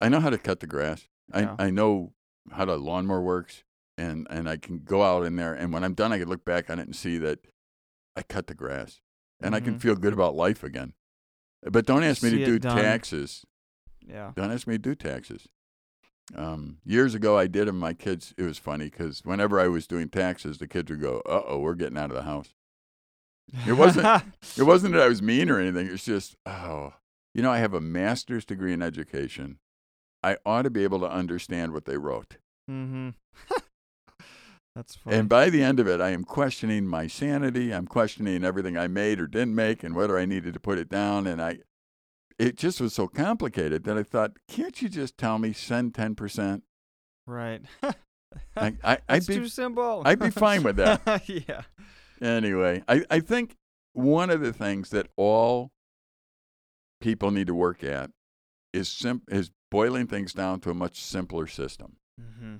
I 0.00 0.08
know 0.08 0.20
how 0.20 0.30
to 0.30 0.38
cut 0.38 0.60
the 0.60 0.66
grass. 0.66 1.08
Yeah. 1.34 1.56
I 1.58 1.66
I 1.66 1.70
know 1.70 2.12
how 2.50 2.64
the 2.64 2.76
lawnmower 2.76 3.20
works, 3.22 3.64
and 3.98 4.26
and 4.30 4.48
I 4.48 4.56
can 4.56 4.80
go 4.80 5.02
out 5.02 5.24
in 5.24 5.36
there, 5.36 5.54
and 5.54 5.72
when 5.72 5.84
I'm 5.84 5.94
done, 5.94 6.12
I 6.12 6.18
can 6.18 6.28
look 6.28 6.44
back 6.44 6.70
on 6.70 6.78
it 6.78 6.82
and 6.86 6.94
see 6.96 7.18
that 7.18 7.38
I 8.16 8.22
cut 8.22 8.46
the 8.46 8.54
grass, 8.54 9.00
and 9.40 9.54
I 9.54 9.60
can 9.60 9.76
Mhm. 9.76 9.80
feel 9.80 9.94
good 9.96 10.12
about 10.12 10.34
life 10.34 10.62
again. 10.62 10.92
But 11.62 11.86
don't 11.86 12.02
ask 12.02 12.22
me 12.22 12.30
See 12.30 12.38
to 12.38 12.44
do 12.44 12.58
done. 12.58 12.76
taxes. 12.76 13.46
yeah. 14.06 14.32
Don't 14.34 14.50
ask 14.50 14.66
me 14.66 14.74
to 14.74 14.78
do 14.78 14.94
taxes. 14.96 15.46
Um, 16.34 16.78
years 16.84 17.14
ago, 17.14 17.36
I 17.38 17.46
did 17.46 17.68
them. 17.68 17.78
My 17.78 17.92
kids, 17.94 18.32
it 18.38 18.42
was 18.42 18.58
funny 18.58 18.86
because 18.86 19.20
whenever 19.24 19.60
I 19.60 19.68
was 19.68 19.86
doing 19.86 20.08
taxes, 20.08 20.58
the 20.58 20.66
kids 20.66 20.90
would 20.90 21.00
go, 21.00 21.22
"Uh 21.26 21.42
oh, 21.46 21.58
we're 21.58 21.74
getting 21.74 21.98
out 21.98 22.10
of 22.10 22.16
the 22.16 22.22
house." 22.22 22.54
It 23.66 23.74
wasn't- 23.74 24.22
It 24.56 24.62
wasn't 24.62 24.94
that 24.94 25.02
I 25.02 25.08
was 25.08 25.20
mean 25.20 25.50
or 25.50 25.58
anything. 25.60 25.88
It's 25.88 26.04
just, 26.04 26.36
oh, 26.46 26.94
you 27.34 27.42
know, 27.42 27.50
I 27.50 27.58
have 27.58 27.74
a 27.74 27.80
master's 27.80 28.44
degree 28.44 28.72
in 28.72 28.80
education. 28.82 29.58
I 30.22 30.36
ought 30.46 30.62
to 30.62 30.70
be 30.70 30.84
able 30.84 31.00
to 31.00 31.10
understand 31.10 31.72
what 31.72 31.84
they 31.84 31.96
wrote. 31.98 32.36
mm-hmm. 32.70 33.10
That's 34.74 34.96
funny. 34.96 35.16
And 35.16 35.28
by 35.28 35.50
the 35.50 35.62
end 35.62 35.80
of 35.80 35.86
it, 35.88 36.00
I 36.00 36.10
am 36.10 36.24
questioning 36.24 36.86
my 36.86 37.06
sanity. 37.06 37.74
I'm 37.74 37.86
questioning 37.86 38.42
everything 38.42 38.78
I 38.78 38.86
made 38.86 39.20
or 39.20 39.26
didn't 39.26 39.54
make 39.54 39.82
and 39.82 39.94
whether 39.94 40.18
I 40.18 40.24
needed 40.24 40.54
to 40.54 40.60
put 40.60 40.78
it 40.78 40.88
down. 40.88 41.26
And 41.26 41.42
I, 41.42 41.58
it 42.38 42.56
just 42.56 42.80
was 42.80 42.94
so 42.94 43.06
complicated 43.08 43.84
that 43.84 43.96
I 43.98 44.02
thought, 44.02 44.32
can't 44.48 44.80
you 44.82 44.88
just 44.88 45.16
tell 45.18 45.38
me 45.38 45.52
send 45.52 45.94
10%? 45.94 46.62
right. 47.26 47.62
I, 48.56 48.74
I, 48.82 48.98
I'd 49.08 49.18
it's 49.18 49.26
be, 49.26 49.34
too 49.34 49.48
simple. 49.48 50.02
I'd 50.06 50.18
be 50.18 50.30
fine 50.30 50.62
with 50.62 50.76
that. 50.76 51.28
yeah. 51.28 51.62
anyway, 52.20 52.82
I, 52.88 53.04
I 53.10 53.20
think 53.20 53.56
one 53.92 54.30
of 54.30 54.40
the 54.40 54.54
things 54.54 54.88
that 54.90 55.08
all 55.16 55.70
people 57.02 57.30
need 57.30 57.48
to 57.48 57.54
work 57.54 57.84
at 57.84 58.10
is 58.72 58.88
sim- 58.88 59.22
is 59.28 59.50
boiling 59.70 60.06
things 60.06 60.32
down 60.32 60.60
to 60.60 60.70
a 60.70 60.74
much 60.74 60.98
simpler 61.00 61.46
system. 61.46 61.96
Mm-hmm. 62.18 62.56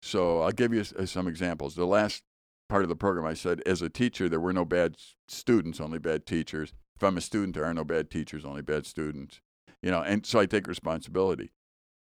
So 0.00 0.42
I'll 0.42 0.52
give 0.52 0.72
you 0.72 0.80
s- 0.80 0.92
uh, 0.92 1.06
some 1.06 1.26
examples. 1.26 1.74
The 1.74 1.86
last 1.86 2.22
part 2.68 2.84
of 2.84 2.88
the 2.88 2.96
program, 2.96 3.26
I 3.26 3.34
said, 3.34 3.62
as 3.66 3.82
a 3.82 3.88
teacher, 3.88 4.28
there 4.28 4.40
were 4.40 4.52
no 4.52 4.64
bad 4.64 4.94
students, 5.28 5.80
only 5.80 5.98
bad 5.98 6.24
teachers. 6.26 6.72
If 6.96 7.02
I'm 7.02 7.16
a 7.16 7.20
student, 7.20 7.54
there 7.54 7.64
are 7.64 7.74
no 7.74 7.84
bad 7.84 8.10
teachers, 8.10 8.44
only 8.44 8.62
bad 8.62 8.86
students. 8.86 9.40
You 9.82 9.90
know, 9.90 10.00
and 10.00 10.24
so 10.24 10.40
I 10.40 10.46
take 10.46 10.66
responsibility. 10.66 11.52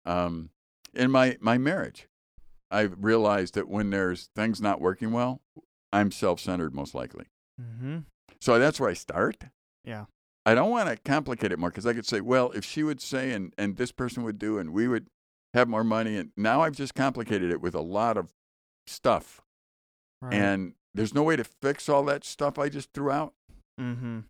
Um, 0.04 0.50
in 0.94 1.10
my 1.10 1.38
my 1.40 1.58
marriage, 1.58 2.08
I've 2.70 2.96
realized 2.98 3.54
that 3.54 3.68
when 3.68 3.90
there's 3.90 4.30
things 4.34 4.60
not 4.60 4.80
working 4.80 5.12
well, 5.12 5.40
I'm 5.92 6.10
self-centered 6.10 6.74
most 6.74 6.94
likely. 6.94 7.26
Mm-hmm. 7.60 7.98
So 8.40 8.58
that's 8.58 8.80
where 8.80 8.90
I 8.90 8.94
start. 8.94 9.44
Yeah. 9.84 10.06
I 10.46 10.54
don't 10.54 10.70
want 10.70 10.88
to 10.88 10.96
complicate 10.96 11.52
it 11.52 11.58
more 11.58 11.70
because 11.70 11.86
I 11.86 11.92
could 11.92 12.06
say, 12.06 12.20
well, 12.20 12.50
if 12.52 12.64
she 12.64 12.82
would 12.82 13.00
say 13.00 13.32
and, 13.32 13.52
and 13.58 13.76
this 13.76 13.92
person 13.92 14.22
would 14.22 14.38
do 14.38 14.58
and 14.58 14.72
we 14.72 14.88
would 14.88 15.06
have 15.52 15.68
more 15.68 15.84
money. 15.84 16.16
And 16.16 16.30
now 16.36 16.62
I've 16.62 16.76
just 16.76 16.94
complicated 16.94 17.50
it 17.50 17.60
with 17.60 17.74
a 17.74 17.80
lot 17.80 18.16
of 18.16 18.32
stuff. 18.86 19.42
Right. 20.22 20.34
And 20.34 20.74
there's 20.94 21.14
no 21.14 21.22
way 21.22 21.36
to 21.36 21.44
fix 21.44 21.88
all 21.88 22.04
that 22.04 22.24
stuff 22.24 22.58
I 22.58 22.68
just 22.68 22.92
threw 22.92 23.10
out. 23.10 23.34
mm-hmm. 23.80 24.20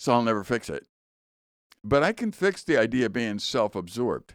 So 0.00 0.12
I'll 0.14 0.22
never 0.22 0.42
fix 0.42 0.70
it. 0.70 0.86
But 1.84 2.02
I 2.02 2.12
can 2.12 2.32
fix 2.32 2.64
the 2.64 2.78
idea 2.78 3.06
of 3.06 3.12
being 3.12 3.38
self 3.38 3.74
absorbed. 3.74 4.34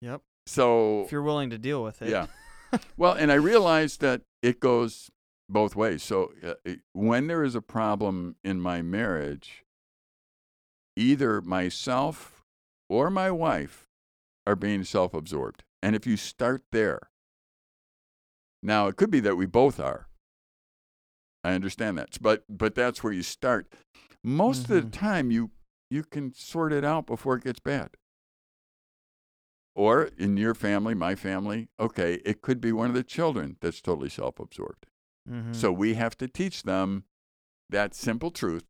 Yep. 0.00 0.22
So, 0.46 1.02
If 1.02 1.12
you're 1.12 1.22
willing 1.22 1.50
to 1.50 1.58
deal 1.58 1.82
with 1.84 2.00
it. 2.00 2.08
yeah. 2.08 2.26
well, 2.96 3.12
and 3.12 3.30
I 3.30 3.34
realized 3.36 4.00
that 4.00 4.22
it 4.42 4.58
goes 4.58 5.10
both 5.50 5.76
ways. 5.76 6.02
So 6.02 6.32
uh, 6.42 6.54
it- 6.64 6.80
when 6.94 7.26
there 7.26 7.44
is 7.44 7.54
a 7.54 7.60
problem 7.60 8.36
in 8.42 8.58
my 8.58 8.80
marriage, 8.80 9.64
either 10.96 11.42
myself 11.42 12.42
or 12.88 13.10
my 13.10 13.30
wife 13.30 13.86
are 14.46 14.56
being 14.56 14.82
self 14.84 15.12
absorbed. 15.12 15.62
And 15.82 15.94
if 15.94 16.06
you 16.06 16.16
start 16.16 16.62
there, 16.72 17.10
now 18.62 18.86
it 18.88 18.96
could 18.96 19.10
be 19.10 19.20
that 19.20 19.36
we 19.36 19.44
both 19.46 19.78
are. 19.78 20.08
I 21.44 21.52
understand 21.52 21.98
that. 21.98 22.16
But 22.20 22.44
but 22.48 22.74
that's 22.74 23.02
where 23.04 23.12
you 23.12 23.22
start. 23.22 23.70
Most 24.24 24.64
of 24.64 24.70
Mhm. 24.70 24.82
the 24.82 24.90
time 24.90 25.30
you 25.30 25.50
you 25.90 26.02
can 26.02 26.32
sort 26.32 26.72
it 26.72 26.84
out 26.86 27.06
before 27.06 27.36
it 27.36 27.44
gets 27.44 27.60
bad. 27.60 27.90
Or 29.74 30.04
in 30.16 30.38
your 30.38 30.54
family, 30.54 30.94
my 30.94 31.14
family, 31.14 31.68
okay, 31.78 32.14
it 32.24 32.40
could 32.40 32.60
be 32.62 32.72
one 32.72 32.88
of 32.88 32.94
the 32.94 33.02
children 33.02 33.56
that's 33.60 33.80
totally 33.80 34.08
self 34.08 34.38
absorbed. 34.40 34.86
Mm-hmm. 35.28 35.52
So 35.52 35.70
we 35.70 35.94
have 35.94 36.16
to 36.18 36.28
teach 36.28 36.62
them 36.62 37.04
that 37.70 37.94
simple 37.94 38.30
truth 38.30 38.64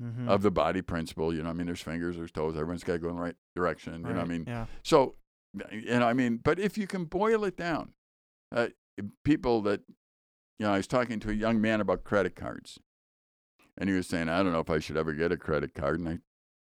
mm-hmm. 0.00 0.28
of 0.28 0.42
the 0.42 0.50
body 0.50 0.82
principle. 0.82 1.34
You 1.34 1.42
know, 1.42 1.50
I 1.50 1.52
mean, 1.52 1.66
there's 1.66 1.80
fingers, 1.80 2.16
there's 2.16 2.30
toes, 2.32 2.56
everyone's 2.56 2.84
got 2.84 2.94
to 2.94 2.98
go 2.98 3.08
in 3.08 3.16
the 3.16 3.22
right 3.22 3.36
direction. 3.54 3.94
You 3.94 4.00
know, 4.00 4.14
what 4.14 4.18
I 4.18 4.24
mean, 4.24 4.44
yeah. 4.46 4.66
so, 4.82 5.16
you 5.72 5.98
know, 5.98 6.06
I 6.06 6.12
mean, 6.12 6.38
but 6.38 6.58
if 6.58 6.76
you 6.78 6.86
can 6.86 7.04
boil 7.04 7.44
it 7.44 7.56
down, 7.56 7.94
uh, 8.52 8.68
people 9.24 9.62
that, 9.62 9.80
you 10.58 10.66
know, 10.66 10.72
I 10.72 10.76
was 10.76 10.86
talking 10.86 11.20
to 11.20 11.30
a 11.30 11.34
young 11.34 11.60
man 11.60 11.80
about 11.80 12.04
credit 12.04 12.36
cards, 12.36 12.78
and 13.78 13.88
he 13.88 13.94
was 13.96 14.06
saying, 14.06 14.28
I 14.28 14.42
don't 14.42 14.52
know 14.52 14.60
if 14.60 14.68
I 14.70 14.78
should 14.80 14.96
ever 14.96 15.12
get 15.12 15.32
a 15.32 15.36
credit 15.36 15.72
card. 15.74 16.00
And 16.00 16.08
I 16.08 16.18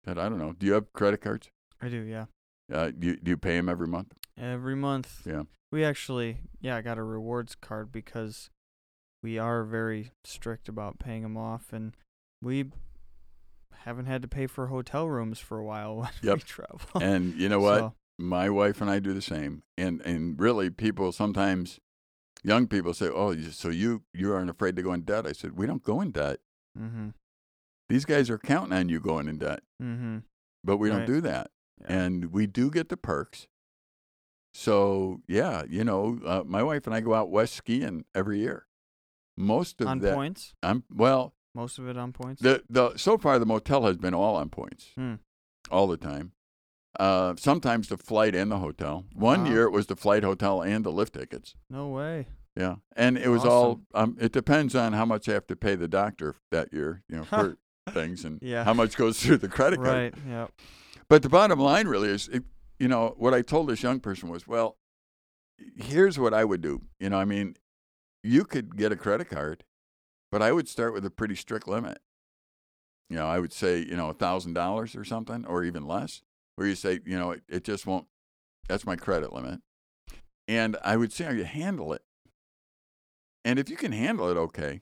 said, 0.04 0.18
I 0.18 0.28
don't 0.28 0.38
know. 0.38 0.52
Do 0.52 0.66
you 0.66 0.72
have 0.74 0.92
credit 0.92 1.20
cards? 1.20 1.50
I 1.80 1.88
do, 1.88 2.00
yeah. 2.02 2.26
Uh, 2.72 2.90
do, 2.96 3.08
you, 3.08 3.16
do 3.16 3.30
you 3.32 3.36
pay 3.36 3.56
them 3.56 3.68
every 3.68 3.88
month? 3.88 4.12
Every 4.40 4.76
month. 4.76 5.22
Yeah. 5.26 5.42
We 5.70 5.84
actually, 5.84 6.38
yeah, 6.60 6.76
I 6.76 6.80
got 6.80 6.98
a 6.98 7.02
rewards 7.02 7.54
card 7.54 7.90
because 7.92 8.50
we 9.22 9.38
are 9.38 9.64
very 9.64 10.10
strict 10.24 10.68
about 10.68 10.98
paying 10.98 11.22
them 11.22 11.36
off, 11.36 11.72
and 11.72 11.94
we 12.40 12.66
haven't 13.84 14.06
had 14.06 14.22
to 14.22 14.28
pay 14.28 14.46
for 14.46 14.66
hotel 14.68 15.08
rooms 15.08 15.38
for 15.38 15.58
a 15.58 15.64
while 15.64 15.96
when 16.00 16.10
we 16.22 16.28
Yep. 16.28 16.44
travel. 16.44 16.80
And 17.00 17.34
you 17.34 17.48
know 17.48 17.60
what? 17.60 17.78
So, 17.78 17.94
my 18.18 18.48
wife 18.50 18.80
and 18.80 18.90
I 18.90 18.98
do 18.98 19.12
the 19.14 19.22
same. 19.22 19.62
And 19.76 20.00
and 20.02 20.38
really, 20.38 20.70
people 20.70 21.10
sometimes, 21.12 21.80
young 22.44 22.66
people 22.68 22.94
say, 22.94 23.08
"Oh, 23.08 23.34
so 23.50 23.68
you 23.70 24.02
you 24.12 24.32
aren't 24.32 24.50
afraid 24.50 24.76
to 24.76 24.82
go 24.82 24.92
in 24.92 25.02
debt?" 25.02 25.26
I 25.26 25.32
said, 25.32 25.56
"We 25.56 25.66
don't 25.66 25.82
go 25.82 26.00
in 26.00 26.10
debt. 26.10 26.40
Mm-hmm. 26.78 27.08
These 27.88 28.04
guys 28.06 28.30
are 28.30 28.38
counting 28.38 28.72
on 28.72 28.88
you 28.88 29.00
going 29.00 29.28
in 29.28 29.38
debt, 29.38 29.60
Mm-hmm. 29.82 30.18
but 30.64 30.78
we 30.78 30.88
don't 30.88 31.06
do 31.06 31.20
that, 31.20 31.50
Yeah. 31.80 31.86
and 32.06 32.32
we 32.32 32.46
do 32.46 32.70
get 32.70 32.88
the 32.88 32.96
perks." 32.96 33.48
So 34.54 35.20
yeah, 35.28 35.64
you 35.68 35.84
know, 35.84 36.18
uh, 36.24 36.42
my 36.46 36.62
wife 36.62 36.86
and 36.86 36.94
I 36.94 37.00
go 37.00 37.14
out 37.14 37.30
west 37.30 37.54
skiing 37.54 38.04
every 38.14 38.38
year. 38.40 38.66
most 39.36 39.80
of 39.80 39.86
on 39.86 39.98
that. 40.00 40.14
points. 40.14 40.54
I'm 40.62 40.84
well. 40.94 41.34
Most 41.54 41.78
of 41.78 41.88
it 41.88 41.96
on 41.96 42.12
points. 42.12 42.40
The 42.42 42.62
the 42.68 42.96
so 42.96 43.16
far 43.18 43.38
the 43.38 43.46
motel 43.46 43.84
has 43.86 43.96
been 43.96 44.14
all 44.14 44.36
on 44.36 44.48
points, 44.50 44.90
Hmm. 44.94 45.14
all 45.70 45.86
the 45.86 45.96
time. 45.96 46.32
Uh, 47.00 47.34
sometimes 47.36 47.88
the 47.88 47.96
flight 47.96 48.34
and 48.34 48.50
the 48.52 48.58
hotel. 48.58 49.06
One 49.14 49.44
Wow. 49.44 49.50
year 49.50 49.62
it 49.64 49.70
was 49.70 49.86
the 49.86 49.96
flight, 49.96 50.22
hotel, 50.22 50.60
and 50.62 50.84
the 50.84 50.92
lift 50.92 51.14
tickets. 51.14 51.54
no 51.70 51.88
way. 51.88 52.28
Yeah, 52.56 52.76
and 52.96 53.16
it 53.16 53.28
was 53.28 53.44
all. 53.44 53.80
Um, 53.94 54.16
it 54.20 54.32
depends 54.32 54.74
on 54.74 54.92
how 54.92 55.04
much 55.06 55.28
I 55.28 55.32
have 55.32 55.46
to 55.46 55.56
pay 55.56 55.74
the 55.74 55.88
doctor 55.88 56.36
that 56.50 56.72
year, 56.72 57.02
you 57.08 57.16
know, 57.16 57.24
for 57.24 57.56
things, 57.90 58.24
and 58.24 58.38
Yeah. 58.42 58.64
how 58.64 58.74
much 58.74 58.96
goes 58.96 59.18
through 59.22 59.38
the 59.38 59.48
credit 59.48 59.76
card. 59.78 59.88
Right. 59.88 60.14
Yep. 60.28 60.52
But 61.08 61.22
the 61.22 61.28
bottom 61.30 61.58
line 61.58 61.88
really 61.88 62.08
is, 62.08 62.28
it, 62.28 62.44
you 62.78 62.88
know, 62.88 63.14
what 63.16 63.32
I 63.34 63.42
told 63.42 63.68
this 63.68 63.82
young 63.82 64.00
person 64.00 64.28
was, 64.28 64.46
well, 64.46 64.76
here's 65.76 66.18
what 66.18 66.34
I 66.34 66.44
would 66.44 66.60
do. 66.60 66.82
You 67.00 67.10
know, 67.10 67.18
I 67.18 67.24
mean, 67.24 67.56
you 68.22 68.44
could 68.44 68.76
get 68.76 68.92
a 68.92 68.96
credit 68.96 69.30
card, 69.30 69.64
but 70.30 70.42
I 70.42 70.52
would 70.52 70.68
start 70.68 70.92
with 70.92 71.04
a 71.06 71.10
pretty 71.10 71.34
strict 71.36 71.66
limit. 71.66 71.98
You 73.08 73.16
know, 73.16 73.26
I 73.26 73.38
would 73.38 73.52
say, 73.52 73.78
you 73.78 73.96
know, 73.96 74.10
a 74.10 74.14
thousand 74.14 74.54
dollars 74.54 74.94
or 74.94 75.04
something, 75.04 75.44
or 75.46 75.64
even 75.64 75.86
less, 75.86 76.22
where 76.56 76.66
you 76.66 76.74
say, 76.74 77.00
you 77.04 77.18
know, 77.18 77.30
it, 77.32 77.42
it 77.48 77.64
just 77.64 77.86
won't. 77.86 78.06
That's 78.68 78.86
my 78.86 78.96
credit 78.96 79.32
limit, 79.32 79.60
and 80.48 80.76
I 80.84 80.96
would 80.96 81.12
see 81.12 81.24
how 81.24 81.30
you 81.32 81.44
handle 81.44 81.92
it. 81.92 82.01
And 83.44 83.58
if 83.58 83.68
you 83.68 83.76
can 83.76 83.92
handle 83.92 84.30
it, 84.30 84.36
okay. 84.36 84.80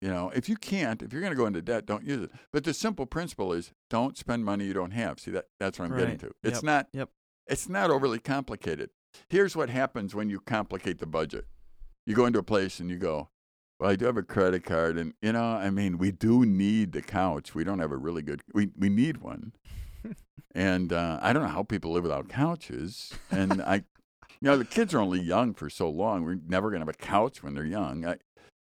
You 0.00 0.08
know, 0.10 0.30
if 0.34 0.48
you 0.48 0.56
can't, 0.56 1.00
if 1.00 1.12
you're 1.12 1.22
going 1.22 1.32
to 1.32 1.36
go 1.36 1.46
into 1.46 1.62
debt, 1.62 1.86
don't 1.86 2.04
use 2.04 2.24
it. 2.24 2.30
But 2.52 2.64
the 2.64 2.74
simple 2.74 3.06
principle 3.06 3.52
is 3.52 3.72
don't 3.88 4.18
spend 4.18 4.44
money 4.44 4.66
you 4.66 4.74
don't 4.74 4.90
have. 4.90 5.18
See 5.18 5.30
that 5.30 5.46
that's 5.58 5.78
what 5.78 5.86
I'm 5.86 5.96
getting 5.96 6.18
to. 6.18 6.30
It's 6.42 6.56
Yep. 6.58 6.64
not 6.64 6.88
Yep. 6.92 7.10
it's 7.46 7.68
not 7.68 7.90
overly 7.90 8.18
complicated. 8.18 8.90
Here's 9.28 9.56
what 9.56 9.70
happens 9.70 10.14
when 10.14 10.28
you 10.28 10.40
complicate 10.40 10.98
the 10.98 11.06
budget. 11.06 11.46
You 12.04 12.14
go 12.14 12.26
into 12.26 12.38
a 12.38 12.42
place 12.42 12.80
and 12.80 12.90
you 12.90 12.98
go, 12.98 13.30
"Well, 13.80 13.88
I 13.90 13.96
do 13.96 14.04
have 14.04 14.18
a 14.18 14.22
credit 14.22 14.64
card 14.64 14.98
and 14.98 15.14
you 15.22 15.32
know, 15.32 15.42
I 15.42 15.70
mean, 15.70 15.96
we 15.96 16.10
do 16.10 16.44
need 16.44 16.92
the 16.92 17.00
couch. 17.00 17.54
We 17.54 17.64
don't 17.64 17.78
have 17.78 17.92
a 17.92 17.96
really 17.96 18.22
good 18.22 18.42
we 18.52 18.70
we 18.76 18.90
need 18.90 19.18
one." 19.18 19.52
and 20.54 20.92
uh, 20.92 21.18
I 21.22 21.32
don't 21.32 21.44
know 21.44 21.48
how 21.48 21.62
people 21.62 21.92
live 21.92 22.02
without 22.02 22.28
couches. 22.28 23.14
And 23.30 23.62
I 23.62 23.84
you 24.44 24.50
know, 24.50 24.58
the 24.58 24.64
kids 24.66 24.92
are 24.92 25.00
only 25.00 25.20
young 25.22 25.54
for 25.54 25.70
so 25.70 25.88
long. 25.88 26.22
We're 26.22 26.38
never 26.46 26.68
going 26.68 26.80
to 26.82 26.86
have 26.86 26.94
a 26.94 26.98
couch 26.98 27.42
when 27.42 27.54
they're 27.54 27.64
young. 27.64 28.04
I, 28.04 28.16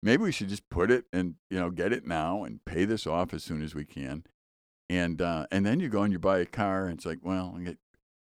maybe 0.02 0.22
we 0.22 0.32
should 0.32 0.48
just 0.48 0.66
put 0.70 0.90
it 0.90 1.04
and 1.12 1.34
you 1.50 1.60
know 1.60 1.68
get 1.70 1.92
it 1.92 2.06
now 2.06 2.44
and 2.44 2.64
pay 2.64 2.86
this 2.86 3.06
off 3.06 3.34
as 3.34 3.44
soon 3.44 3.62
as 3.62 3.74
we 3.74 3.84
can 3.84 4.24
and 4.88 5.20
uh 5.20 5.46
and 5.50 5.66
then 5.66 5.80
you 5.80 5.88
go 5.88 6.02
and 6.02 6.12
you 6.12 6.18
buy 6.18 6.38
a 6.38 6.46
car 6.46 6.86
and 6.86 6.96
it's 6.96 7.04
like 7.06 7.18
well 7.22 7.58
get, 7.64 7.76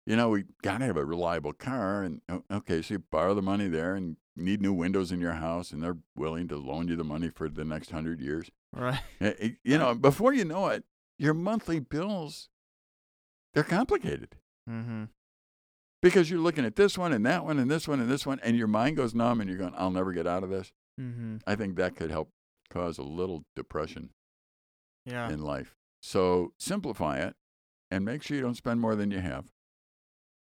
you 0.06 0.16
know 0.16 0.30
we 0.30 0.44
gotta 0.62 0.85
have 0.85 0.97
a 0.97 1.04
reliable 1.04 1.52
car 1.52 2.02
and 2.02 2.20
okay 2.50 2.82
so 2.82 2.94
you 2.94 2.99
borrow 2.99 3.35
the 3.35 3.42
money 3.42 3.68
there 3.68 3.94
and 3.94 4.16
need 4.37 4.61
new 4.61 4.73
windows 4.73 5.12
in 5.12 5.20
your 5.20 5.35
house 5.35 5.70
and 5.70 5.82
they're 5.82 5.99
willing 6.16 6.49
to 6.49 6.56
loan 6.56 6.88
you 6.88 6.97
the 6.97 7.04
money 7.04 7.30
for 7.30 7.49
the 7.49 7.64
next 7.64 7.90
hundred 7.90 8.20
years 8.20 8.50
Right. 8.75 9.00
Eh, 9.20 9.32
eh, 9.38 9.49
you 9.62 9.78
know 9.78 9.94
before 9.94 10.32
you 10.32 10.44
know 10.44 10.68
it 10.68 10.85
your 11.18 11.35
monthly 11.35 11.78
bills 11.78 12.49
they're 13.54 13.64
complicated 13.64 14.37
Mm-hmm. 14.68 15.04
Because 16.02 16.30
you're 16.30 16.40
looking 16.40 16.64
at 16.64 16.76
this 16.76 16.97
one 16.99 17.12
and 17.12 17.25
that 17.26 17.45
one 17.45 17.59
and 17.59 17.71
this 17.71 17.87
one 17.88 18.00
and 18.00 18.11
this 18.11 18.25
one 18.26 18.40
and 18.42 18.57
your 18.57 18.66
mind 18.66 18.97
goes 18.97 19.14
numb 19.14 19.40
and 19.40 19.49
you're 19.50 19.59
going 19.59 19.75
i'll 19.76 19.90
never 19.90 20.12
get 20.12 20.26
out 20.26 20.42
of 20.42 20.50
this 20.50 20.73
Mm-hmm. 21.00 21.37
i 21.47 21.54
think 21.54 21.76
that 21.76 21.97
could 21.97 22.11
help 22.11 22.30
cause 22.69 22.99
a 22.99 23.02
little 23.02 23.45
depression 23.57 24.11
Yeah. 25.07 25.30
in 25.30 25.40
life. 25.42 25.75
So 26.02 26.52
simplify 26.59 27.19
it 27.19 27.35
and 27.90 28.04
make 28.04 28.23
sure 28.23 28.37
you 28.37 28.42
don't 28.42 28.54
spend 28.57 28.80
more 28.80 28.95
than 28.95 29.11
you 29.11 29.19
have. 29.21 29.47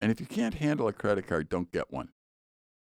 And 0.00 0.10
if 0.12 0.20
you 0.20 0.26
can't 0.26 0.54
handle 0.54 0.86
a 0.88 0.92
credit 0.92 1.26
card, 1.26 1.48
don't 1.48 1.70
get 1.72 1.92
one. 1.92 2.10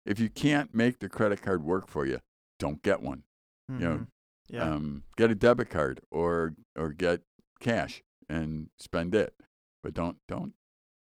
If 0.05 0.19
you 0.19 0.29
can't 0.31 0.75
make 0.75 0.99
the 0.99 1.09
credit 1.09 1.43
card 1.43 1.62
work 1.65 1.87
for 1.89 2.05
you, 2.07 2.21
don't 2.59 2.83
get 2.83 3.03
one. 3.03 3.23
Mhm. 3.71 3.79
know, 3.81 4.07
Yeah. 4.49 4.65
Um, 4.75 5.05
get 5.17 5.31
a 5.31 5.35
debit 5.35 5.71
card 5.71 6.00
or 6.11 6.55
or 6.77 6.93
get 6.93 7.23
cash 7.61 8.03
and 8.29 8.71
spend 8.79 9.15
it, 9.15 9.35
but 9.83 9.95
don't 9.95 10.19
don't 10.29 10.55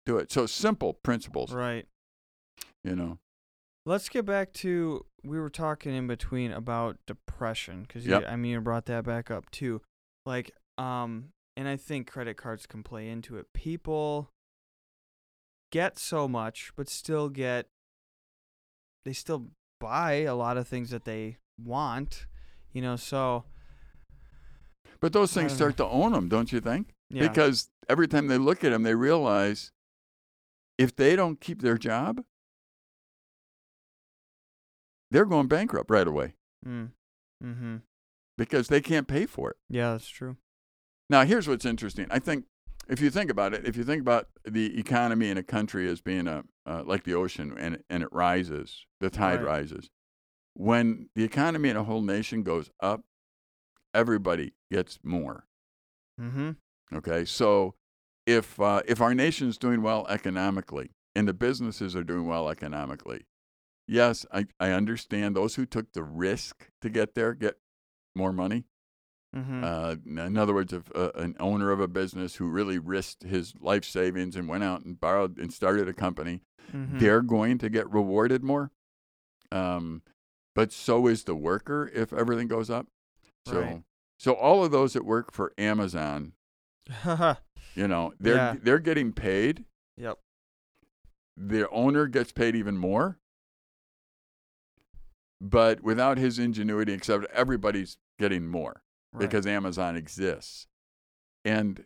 do 0.08 0.18
it. 0.18 0.32
So 0.32 0.46
simple 0.48 0.94
principles, 0.94 1.54
right. 1.54 1.86
you 2.84 2.96
know. 2.96 3.20
Let's 3.86 4.10
get 4.10 4.26
back 4.26 4.52
to 4.54 5.06
we 5.24 5.40
were 5.40 5.50
talking 5.50 5.94
in 5.94 6.08
between 6.08 6.52
about 6.52 6.98
depression 7.06 7.84
because 7.84 8.06
Yep. 8.06 8.24
I 8.28 8.36
mean 8.36 8.52
you 8.54 8.62
brought 8.62 8.86
that 8.86 9.04
back 9.04 9.30
up 9.30 9.50
too, 9.52 9.82
like 10.26 10.52
um, 10.78 11.30
and 11.56 11.68
I 11.68 11.76
think 11.78 12.10
credit 12.10 12.38
cards 12.38 12.66
can 12.66 12.84
play 12.84 13.08
into 13.10 13.38
it. 13.38 13.48
People 13.54 14.30
get 15.72 16.00
so 16.00 16.28
much, 16.28 16.72
but 16.76 16.90
still 16.90 17.30
get 17.30 17.68
they 19.06 19.14
still 19.14 19.48
buy 19.80 20.14
a 20.24 20.36
lot 20.36 20.58
of 20.58 20.68
things 20.68 20.90
that 20.90 21.06
they 21.06 21.38
want, 21.62 22.26
you 22.74 22.82
know. 22.82 22.96
So 22.96 23.46
But 25.00 25.14
those 25.14 25.34
things 25.34 25.52
don't 25.52 25.68
know. 25.68 25.72
start 25.74 25.78
to 25.78 25.86
own 25.86 26.12
them, 26.14 26.28
don't 26.30 26.52
you 26.52 26.60
think? 26.60 26.94
yeah, 27.10 27.28
Because 27.28 27.70
every 27.88 28.08
time 28.08 28.28
they 28.28 28.38
look 28.38 28.64
at 28.64 28.72
them, 28.72 28.84
they 28.84 28.96
realize 28.96 29.72
if 30.78 30.96
they 30.96 31.16
don't 31.16 31.40
keep 31.42 31.62
their 31.62 31.78
job, 31.78 32.24
they're 35.12 35.26
going 35.26 35.48
bankrupt 35.48 35.90
right 35.90 36.08
away 36.08 36.34
mm, 36.66 36.90
mm-hmm. 37.44 37.78
because 38.38 38.68
they 38.68 38.82
can't 38.82 39.08
pay 39.08 39.26
for 39.26 39.52
it. 39.52 39.58
yeah, 39.70 39.92
that's 39.92 40.08
true. 40.10 40.38
Now, 41.10 41.24
here's 41.24 41.48
what's 41.48 41.66
interesting. 41.66 42.08
I 42.12 42.20
think 42.20 42.46
if 42.90 43.00
you 43.00 43.10
think 43.10 43.32
about 43.32 43.54
it, 43.54 43.66
if 43.66 43.78
you 43.78 43.84
think 43.86 44.02
about 44.02 44.28
the 44.44 44.78
economy 44.78 45.30
in 45.30 45.38
a 45.38 45.44
country 45.44 45.90
as 45.90 46.02
being 46.02 46.28
a 46.28 46.44
uh, 46.66 46.84
like 46.86 47.04
the 47.06 47.14
ocean 47.14 47.56
and 47.58 47.82
and 47.90 48.04
it 48.04 48.10
rises, 48.12 48.86
the 49.00 49.10
tide 49.10 49.42
Right. 49.42 49.60
rises. 49.60 49.90
When 50.54 51.10
the 51.16 51.24
economy 51.24 51.70
in 51.70 51.78
a 51.78 51.84
whole 51.84 52.02
nation 52.02 52.44
goes 52.44 52.70
up, 52.82 53.04
everybody 53.94 54.54
gets 54.72 55.00
more. 55.04 55.46
Mm-hmm. 56.20 56.52
Okay, 56.96 57.24
so 57.26 57.76
if 58.28 58.60
uh, 58.60 58.82
if 58.86 59.02
our 59.02 59.16
nation's 59.16 59.58
doing 59.58 59.82
well 59.82 60.06
economically 60.08 60.92
and 61.16 61.28
the 61.28 61.34
businesses 61.34 61.96
are 61.96 62.04
doing 62.04 62.28
well 62.28 62.50
economically, 62.50 63.26
yes, 63.88 64.26
I, 64.32 64.46
I 64.60 64.72
understand 64.72 65.36
those 65.36 65.56
who 65.56 65.66
took 65.66 65.94
the 65.94 66.04
risk 66.04 66.70
to 66.82 66.90
get 66.90 67.16
there 67.16 67.34
get 67.34 67.56
more 68.16 68.34
money. 68.34 68.66
Mm-hmm. 69.36 69.64
Uh, 69.64 69.96
in 70.28 70.38
other 70.38 70.54
words, 70.54 70.74
if 70.74 70.92
uh, 70.96 71.12
an 71.16 71.36
owner 71.40 71.72
of 71.72 71.80
a 71.80 71.88
business 71.88 72.36
who 72.36 72.48
really 72.48 72.78
risked 72.78 73.24
his 73.24 73.54
life 73.60 73.86
savings 73.86 74.36
and 74.36 74.48
went 74.48 74.64
out 74.64 74.84
and 74.84 75.00
borrowed 75.00 75.38
and 75.38 75.54
started 75.54 75.88
a 75.88 75.94
company, 75.94 76.42
mm-hmm. 76.74 76.98
they're 77.00 77.22
going 77.22 77.58
to 77.60 77.70
get 77.70 77.92
rewarded 77.92 78.44
more. 78.44 78.72
Um, 79.52 80.02
but 80.56 80.74
so 80.74 81.08
is 81.08 81.24
the 81.24 81.36
worker 81.36 81.90
if 81.94 82.12
everything 82.12 82.48
goes 82.48 82.70
up. 82.70 82.88
So, 83.46 83.62
Right. 83.62 83.84
so 84.18 84.34
all 84.34 84.64
of 84.64 84.72
those 84.72 84.94
that 84.94 85.06
work 85.06 85.32
for 85.32 85.54
Amazon, 85.58 86.34
you 87.78 87.88
know, 87.88 88.12
they're 88.20 88.36
Yeah. 88.36 88.56
they're 88.62 88.80
getting 88.80 89.14
paid. 89.14 89.64
yep. 89.96 90.18
The 91.38 91.70
owner 91.70 92.08
gets 92.08 92.32
paid 92.32 92.56
even 92.56 92.78
more. 92.78 93.20
But 95.40 95.82
without 95.82 96.18
his 96.18 96.40
ingenuity, 96.40 96.94
except 96.94 97.26
everybody's 97.32 97.98
getting 98.18 98.48
more 98.48 98.82
Right. 99.14 99.22
because 99.22 99.46
Amazon 99.46 99.96
exists. 99.96 100.68
And 101.46 101.86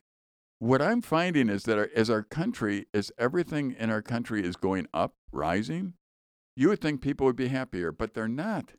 what 0.60 0.82
I'm 0.82 1.02
finding 1.02 1.50
is 1.50 1.64
that 1.64 1.78
our, 1.78 1.90
as 1.96 2.10
our 2.10 2.24
country, 2.24 2.88
as 2.94 3.12
everything 3.18 3.74
in 3.74 3.90
our 3.90 4.02
country 4.02 4.44
is 4.46 4.56
going 4.56 4.88
up, 4.94 5.16
rising, 5.34 5.96
you 6.56 6.70
would 6.70 6.80
think 6.80 7.02
people 7.02 7.26
would 7.26 7.36
be 7.36 7.48
happier, 7.50 7.92
but 7.92 8.14
they're 8.14 8.28
not. 8.30 8.74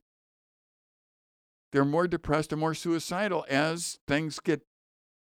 They're 1.73 1.85
more 1.85 2.07
depressed 2.09 2.53
and 2.53 2.61
more 2.61 2.75
suicidal 2.75 3.45
as 3.49 3.99
things 4.09 4.41
get 4.41 4.67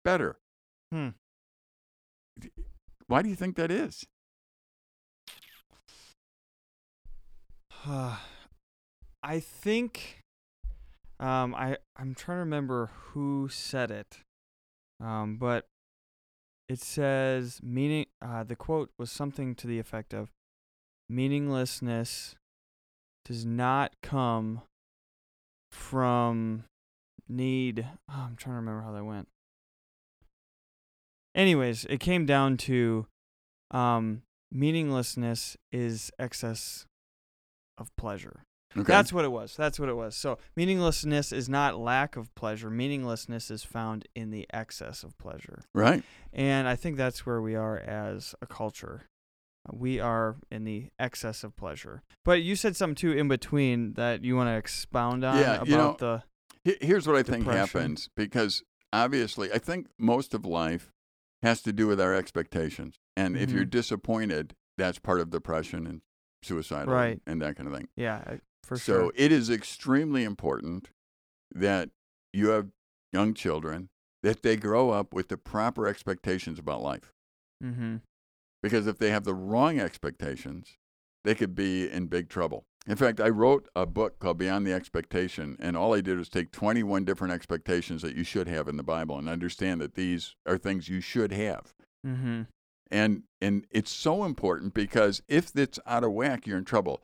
better. 0.04 0.38
Hmm. 0.92 1.10
Why 3.06 3.22
do 3.22 3.28
you 3.28 3.36
think 3.36 3.56
that 3.56 3.70
is? 3.70 4.04
I 9.22 9.40
think 9.40 10.20
um 11.20 11.54
I 11.54 11.76
I'm 11.96 12.14
trying 12.14 12.36
to 12.36 12.40
remember 12.40 12.90
who 13.10 13.48
said 13.50 13.90
it. 13.90 14.18
Um 15.00 15.36
but 15.36 15.66
it 16.68 16.80
says 16.80 17.60
meaning 17.62 18.06
uh 18.22 18.44
the 18.44 18.56
quote 18.56 18.90
was 18.98 19.10
something 19.10 19.54
to 19.56 19.66
the 19.66 19.78
effect 19.78 20.14
of 20.14 20.30
meaninglessness 21.08 22.36
does 23.24 23.44
not 23.44 23.92
come 24.02 24.62
from 25.70 26.64
need 27.28 27.86
oh, 28.10 28.26
I'm 28.28 28.36
trying 28.36 28.54
to 28.54 28.56
remember 28.56 28.82
how 28.82 28.92
that 28.92 29.04
went. 29.04 29.28
Anyways, 31.34 31.84
it 31.86 32.00
came 32.00 32.26
down 32.26 32.56
to 32.58 33.06
um 33.70 34.22
meaninglessness 34.52 35.56
is 35.72 36.10
excess 36.18 36.86
of 37.76 37.94
pleasure. 37.96 38.44
Okay. 38.76 38.84
That's 38.92 39.12
what 39.12 39.24
it 39.24 39.30
was. 39.30 39.56
That's 39.56 39.78
what 39.78 39.88
it 39.88 39.94
was. 39.94 40.16
So 40.16 40.38
meaninglessness 40.56 41.32
is 41.32 41.48
not 41.48 41.78
lack 41.78 42.16
of 42.16 42.34
pleasure. 42.34 42.70
Meaninglessness 42.70 43.50
is 43.50 43.62
found 43.62 44.08
in 44.16 44.30
the 44.30 44.46
excess 44.52 45.04
of 45.04 45.16
pleasure. 45.18 45.62
right. 45.74 46.02
And 46.32 46.66
I 46.66 46.74
think 46.74 46.96
that's 46.96 47.24
where 47.24 47.40
we 47.40 47.54
are 47.54 47.78
as 47.78 48.34
a 48.42 48.46
culture. 48.46 49.02
We 49.72 50.00
are 50.00 50.36
in 50.50 50.64
the 50.64 50.88
excess 50.98 51.44
of 51.44 51.56
pleasure. 51.56 52.02
But 52.24 52.42
you 52.42 52.56
said 52.56 52.76
something 52.76 52.96
too 52.96 53.12
in 53.12 53.28
between 53.28 53.94
that 53.94 54.24
you 54.24 54.36
want 54.36 54.48
to 54.48 54.56
expound 54.56 55.24
on 55.24 55.38
Yeah, 55.38 55.54
about 55.54 55.68
you 55.68 55.76
know, 55.76 55.96
the 55.98 56.76
Here's 56.80 57.06
what 57.06 57.16
I 57.16 57.22
think 57.22 57.44
happens 57.46 58.08
because 58.16 58.62
obviously, 58.92 59.52
I 59.52 59.58
think 59.58 59.86
most 59.98 60.32
of 60.34 60.46
life 60.46 60.93
has 61.44 61.62
to 61.62 61.72
do 61.72 61.86
with 61.86 62.00
our 62.00 62.14
expectations. 62.14 62.98
And 63.16 63.36
if 63.36 63.50
you're 63.50 63.64
Mhm. 63.64 63.70
disappointed, 63.70 64.54
that's 64.76 64.98
part 64.98 65.20
of 65.20 65.30
depression 65.30 65.86
and 65.86 66.02
suicidal 66.42 66.92
Right. 66.92 67.22
and 67.26 67.40
that 67.40 67.56
kind 67.56 67.68
of 67.68 67.74
thing. 67.74 67.88
Yeah, 67.96 68.38
for 68.62 68.76
so 68.76 69.04
sure. 69.04 69.12
it 69.14 69.30
is 69.30 69.48
extremely 69.50 70.24
important 70.24 70.90
that 71.54 71.90
you 72.32 72.48
have 72.48 72.70
young 73.12 73.34
children 73.34 73.90
that 74.22 74.42
they 74.42 74.56
grow 74.56 74.90
up 74.90 75.12
with 75.14 75.28
the 75.28 75.36
proper 75.38 75.86
expectations 75.86 76.58
about 76.58 76.80
life. 76.82 77.12
Mm-hmm. 77.62 77.98
Because 78.62 78.86
if 78.86 78.98
they 78.98 79.10
have 79.10 79.24
the 79.24 79.34
wrong 79.34 79.78
expectations, 79.78 80.78
they 81.24 81.34
could 81.34 81.54
be 81.54 81.88
in 81.88 82.06
big 82.08 82.28
trouble. 82.28 82.66
In 82.86 82.96
fact, 82.96 83.18
I 83.18 83.30
wrote 83.30 83.68
a 83.74 83.86
book 83.86 84.18
called 84.18 84.38
Beyond 84.38 84.66
the 84.66 84.74
Expectation, 84.74 85.56
and 85.58 85.76
all 85.76 85.94
I 85.94 86.02
did 86.02 86.18
was 86.18 86.28
take 86.28 86.52
21 86.52 87.04
different 87.04 87.32
expectations 87.32 88.02
that 88.02 88.14
you 88.14 88.24
should 88.24 88.46
have 88.46 88.68
in 88.68 88.76
the 88.76 88.82
Bible 88.82 89.18
and 89.18 89.28
understand 89.28 89.80
that 89.80 89.94
these 89.94 90.34
are 90.46 90.58
things 90.58 90.88
you 90.88 91.00
should 91.00 91.32
have. 91.32 91.72
Mm-hmm. 92.06 92.42
And 92.90 93.22
and 93.40 93.66
it's 93.70 93.90
so 93.90 94.24
important 94.24 94.74
because 94.74 95.22
if 95.28 95.56
it's 95.56 95.80
out 95.86 96.04
of 96.04 96.12
whack, 96.12 96.46
you're 96.46 96.58
in 96.58 96.66
trouble. 96.66 97.00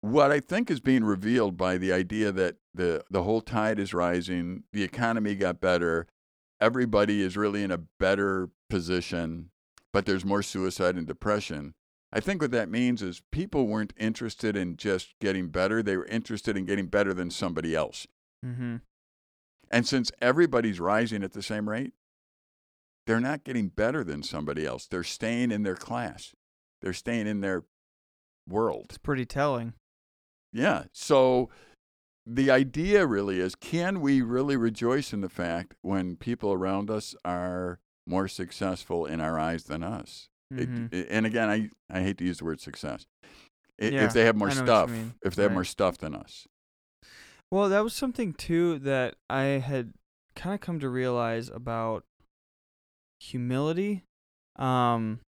What 0.00 0.30
I 0.30 0.40
think 0.40 0.70
is 0.70 0.80
being 0.80 1.04
revealed 1.04 1.56
by 1.56 1.76
the 1.76 1.92
idea 1.92 2.32
that 2.32 2.56
the 2.74 3.04
the 3.10 3.22
whole 3.22 3.42
tide 3.42 3.78
is 3.78 3.92
rising, 3.92 4.64
the 4.72 4.82
economy 4.82 5.34
got 5.34 5.60
better, 5.60 6.06
everybody 6.60 7.22
is 7.22 7.36
really 7.36 7.62
in 7.62 7.70
a 7.70 7.82
better 8.00 8.48
position, 8.70 9.50
but 9.92 10.06
there's 10.06 10.24
more 10.24 10.42
suicide 10.42 10.96
and 10.96 11.06
depression. 11.06 11.74
I 12.12 12.20
think 12.20 12.40
what 12.40 12.52
that 12.52 12.70
means 12.70 13.02
is 13.02 13.22
people 13.30 13.66
weren't 13.66 13.92
interested 13.98 14.56
in 14.56 14.76
just 14.76 15.14
getting 15.20 15.48
better, 15.48 15.82
they 15.82 15.96
were 15.96 16.06
interested 16.06 16.56
in 16.56 16.64
getting 16.64 16.86
better 16.86 17.12
than 17.12 17.30
somebody 17.30 17.74
else. 17.74 18.06
Mm-hmm. 18.44 18.76
And 19.70 19.86
since 19.86 20.12
everybody's 20.20 20.80
rising 20.80 21.22
at 21.22 21.32
the 21.32 21.42
same 21.42 21.68
rate, 21.68 21.92
they're 23.06 23.20
not 23.20 23.44
getting 23.44 23.68
better 23.68 24.02
than 24.04 24.22
somebody 24.22 24.64
else. 24.66 24.86
They're 24.86 25.04
staying 25.04 25.50
in 25.50 25.62
their 25.62 25.76
class. 25.76 26.34
They're 26.82 26.92
staying 26.92 27.26
in 27.26 27.40
their 27.40 27.64
world. 28.48 28.86
It's 28.90 28.98
pretty 28.98 29.26
telling. 29.26 29.74
Yeah. 30.52 30.84
So 30.92 31.50
the 32.26 32.50
idea 32.50 33.06
really 33.06 33.40
is 33.40 33.54
can 33.54 34.00
we 34.00 34.22
really 34.22 34.56
rejoice 34.56 35.12
in 35.12 35.20
the 35.20 35.28
fact 35.28 35.74
when 35.82 36.16
people 36.16 36.52
around 36.52 36.90
us 36.90 37.14
are 37.24 37.80
more 38.06 38.28
successful 38.28 39.06
in 39.06 39.20
our 39.20 39.38
eyes 39.38 39.64
than 39.64 39.82
us? 39.82 40.28
Mhm. 40.52 40.92
it- 40.92 41.08
and 41.10 41.26
again, 41.26 41.48
I, 41.48 41.70
I 41.90 42.02
hate 42.02 42.18
to 42.18 42.24
use 42.24 42.38
the 42.38 42.44
word 42.44 42.60
success. 42.60 43.06
Yeah, 43.78 44.04
if 44.04 44.12
they 44.12 44.24
have 44.24 44.36
more 44.36 44.48
I 44.50 44.54
know 44.54 44.62
what 44.62 44.66
you 44.66 44.66
stuff, 44.66 45.14
if 45.22 45.34
they 45.34 45.42
have 45.42 45.50
Right. 45.50 45.54
more 45.56 45.64
stuff 45.64 45.98
than 45.98 46.14
us. 46.14 46.46
Well, 47.50 47.68
that 47.68 47.84
was 47.84 47.94
something 47.94 48.32
too 48.32 48.78
that 48.80 49.16
I 49.30 49.42
had 49.60 49.92
kind 50.34 50.54
of 50.54 50.60
come 50.60 50.80
to 50.80 50.88
realize 50.88 51.48
about 51.48 52.04
humility. 53.20 54.02
Um 54.56 55.20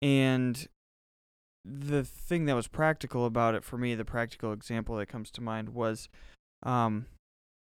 and 0.00 0.66
the 1.64 2.02
thing 2.04 2.44
that 2.46 2.54
was 2.56 2.66
practical 2.66 3.24
about 3.24 3.54
it 3.54 3.62
for 3.64 3.78
me, 3.78 3.94
the 3.94 4.04
practical 4.04 4.52
example 4.52 4.96
that 4.96 5.06
comes 5.06 5.30
to 5.32 5.40
mind 5.40 5.70
was 5.70 6.08
um 6.62 7.06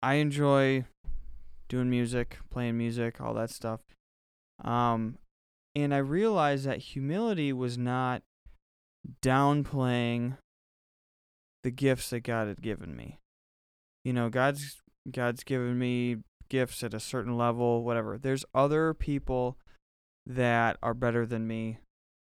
I 0.04 0.16
enjoy 0.16 0.86
doing 1.70 1.90
music, 1.90 2.40
playing 2.50 2.78
music, 2.78 3.22
all 3.22 3.34
that 3.36 3.50
stuff. 3.50 3.82
Um 4.64 5.18
and 5.76 5.94
I 5.94 5.98
realized 5.98 6.66
that 6.66 6.80
humility 6.80 7.54
was 7.54 7.78
not 7.78 8.24
downplaying 9.22 10.38
the 11.64 11.72
gifts 11.72 12.10
that 12.10 12.22
God 12.22 12.48
had 12.48 12.62
given 12.62 12.96
me. 12.96 13.20
You 14.04 14.14
know, 14.14 14.30
God's 14.30 14.82
God's 15.10 15.44
given 15.44 15.80
me 15.80 16.18
gifts 16.50 16.84
at 16.84 16.94
a 16.94 17.00
certain 17.00 17.38
level, 17.38 17.84
whatever. 17.84 18.18
There's 18.18 18.46
other 18.54 18.94
people 18.94 19.58
that 20.26 20.78
are 20.84 20.94
better 20.94 21.26
than 21.26 21.48
me 21.48 21.80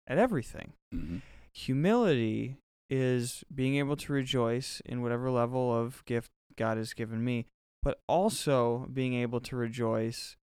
at 0.07 0.19
everything. 0.19 0.73
Mhm. 0.93 1.23
Humility 1.55 2.57
is 2.91 3.45
being 3.55 3.77
able 3.77 3.97
to 3.97 4.13
rejoice 4.13 4.81
in 4.85 5.03
whatever 5.03 5.31
level 5.31 5.75
of 5.75 6.05
gift 6.05 6.31
God 6.57 6.77
has 6.77 6.95
given 6.95 7.25
me, 7.25 7.47
but 7.83 8.01
also 8.09 8.87
being 8.93 9.15
able 9.15 9.41
to 9.41 9.57
rejoice 9.57 10.37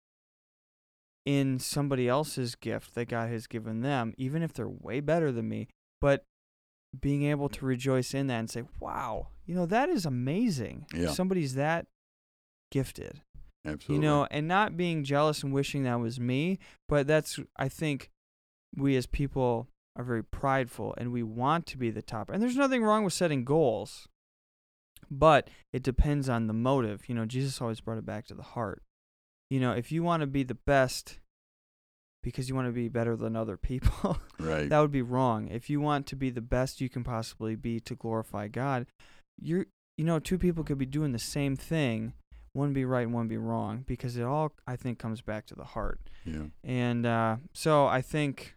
in 1.25 1.59
somebody 1.59 2.07
else's 2.07 2.55
gift 2.55 2.95
that 2.95 3.09
God 3.09 3.29
has 3.29 3.47
given 3.47 3.81
them, 3.81 4.13
even 4.17 4.43
if 4.43 4.53
they're 4.53 4.69
way 4.69 4.99
better 4.99 5.31
than 5.31 5.49
me, 5.49 5.67
but 5.99 6.25
being 6.99 7.23
able 7.23 7.49
to 7.49 7.65
rejoice 7.65 8.13
in 8.13 8.27
that 8.27 8.39
and 8.39 8.49
say, 8.49 8.63
wow, 8.79 9.27
you 9.45 9.55
know, 9.55 9.65
that 9.65 9.89
is 9.89 10.05
amazing. 10.05 10.85
Yeah. 10.93 11.11
Somebody's 11.11 11.55
that 11.55 11.87
gifted 12.71 13.21
Absolutely. 13.65 13.95
you 13.95 14.01
know 14.01 14.27
and 14.31 14.47
not 14.47 14.77
being 14.77 15.03
jealous 15.03 15.43
and 15.43 15.53
wishing 15.53 15.83
that 15.83 15.99
was 15.99 16.19
me 16.19 16.59
but 16.87 17.07
that's 17.07 17.39
i 17.57 17.67
think 17.67 18.11
we 18.75 18.95
as 18.95 19.05
people 19.05 19.67
are 19.95 20.03
very 20.03 20.23
prideful 20.23 20.93
and 20.97 21.11
we 21.11 21.23
want 21.23 21.65
to 21.67 21.77
be 21.77 21.89
the 21.89 22.01
top 22.01 22.29
and 22.29 22.41
there's 22.41 22.57
nothing 22.57 22.83
wrong 22.83 23.03
with 23.03 23.13
setting 23.13 23.45
goals 23.45 24.07
but 25.09 25.49
it 25.71 25.83
depends 25.83 26.27
on 26.27 26.47
the 26.47 26.53
motive 26.53 27.07
you 27.07 27.15
know 27.15 27.25
jesus 27.25 27.61
always 27.61 27.79
brought 27.79 27.97
it 27.97 28.05
back 28.05 28.25
to 28.25 28.33
the 28.33 28.43
heart 28.43 28.83
you 29.49 29.59
know 29.59 29.71
if 29.71 29.91
you 29.91 30.03
want 30.03 30.21
to 30.21 30.27
be 30.27 30.43
the 30.43 30.57
best 30.65 31.19
because 32.23 32.49
you 32.49 32.55
want 32.55 32.67
to 32.67 32.71
be 32.71 32.89
better 32.89 33.15
than 33.15 33.35
other 33.35 33.57
people 33.57 34.17
right. 34.39 34.69
that 34.69 34.79
would 34.79 34.91
be 34.91 35.01
wrong 35.01 35.47
if 35.49 35.69
you 35.69 35.79
want 35.79 36.07
to 36.07 36.15
be 36.15 36.29
the 36.29 36.41
best 36.41 36.81
you 36.81 36.89
can 36.89 37.03
possibly 37.03 37.55
be 37.55 37.79
to 37.79 37.95
glorify 37.95 38.47
god 38.47 38.85
you're 39.39 39.65
you 39.97 40.05
know 40.05 40.19
two 40.19 40.37
people 40.37 40.63
could 40.63 40.77
be 40.77 40.85
doing 40.85 41.11
the 41.11 41.19
same 41.19 41.55
thing 41.55 42.13
one 42.53 42.73
be 42.73 42.85
right 42.85 43.05
and 43.05 43.13
one 43.13 43.27
be 43.27 43.37
wrong 43.37 43.83
because 43.85 44.17
it 44.17 44.23
all 44.23 44.51
i 44.65 44.75
think 44.75 44.97
comes 44.97 45.21
back 45.21 45.45
to 45.45 45.55
the 45.55 45.63
heart 45.63 45.99
yeah. 46.25 46.45
and 46.63 47.05
uh, 47.05 47.35
so 47.53 47.85
i 47.85 48.01
think 48.01 48.55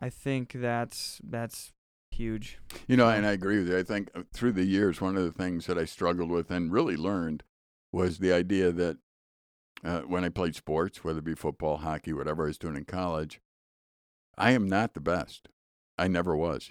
i 0.00 0.08
think 0.08 0.52
that's 0.54 1.20
that's 1.22 1.72
huge 2.12 2.58
You 2.86 2.96
know, 2.96 3.08
and 3.08 3.26
I 3.26 3.32
agree 3.32 3.58
with 3.58 3.68
you. 3.68 3.78
I 3.78 3.82
think 3.82 4.10
uh, 4.14 4.22
through 4.32 4.52
the 4.52 4.64
years, 4.64 5.00
one 5.00 5.16
of 5.16 5.24
the 5.24 5.32
things 5.32 5.66
that 5.66 5.78
I 5.78 5.84
struggled 5.84 6.30
with 6.30 6.50
and 6.50 6.70
really 6.72 6.96
learned 6.96 7.42
was 7.90 8.18
the 8.18 8.32
idea 8.32 8.70
that 8.72 8.98
uh, 9.84 10.00
when 10.02 10.24
I 10.24 10.28
played 10.28 10.54
sports, 10.54 11.02
whether 11.04 11.18
it 11.18 11.24
be 11.24 11.34
football, 11.34 11.78
hockey, 11.78 12.12
whatever 12.12 12.44
I 12.44 12.46
was 12.48 12.58
doing 12.58 12.76
in 12.76 12.84
college, 12.84 13.40
I 14.38 14.52
am 14.52 14.68
not 14.68 14.94
the 14.94 15.00
best. 15.00 15.48
I 15.98 16.08
never 16.08 16.36
was. 16.36 16.70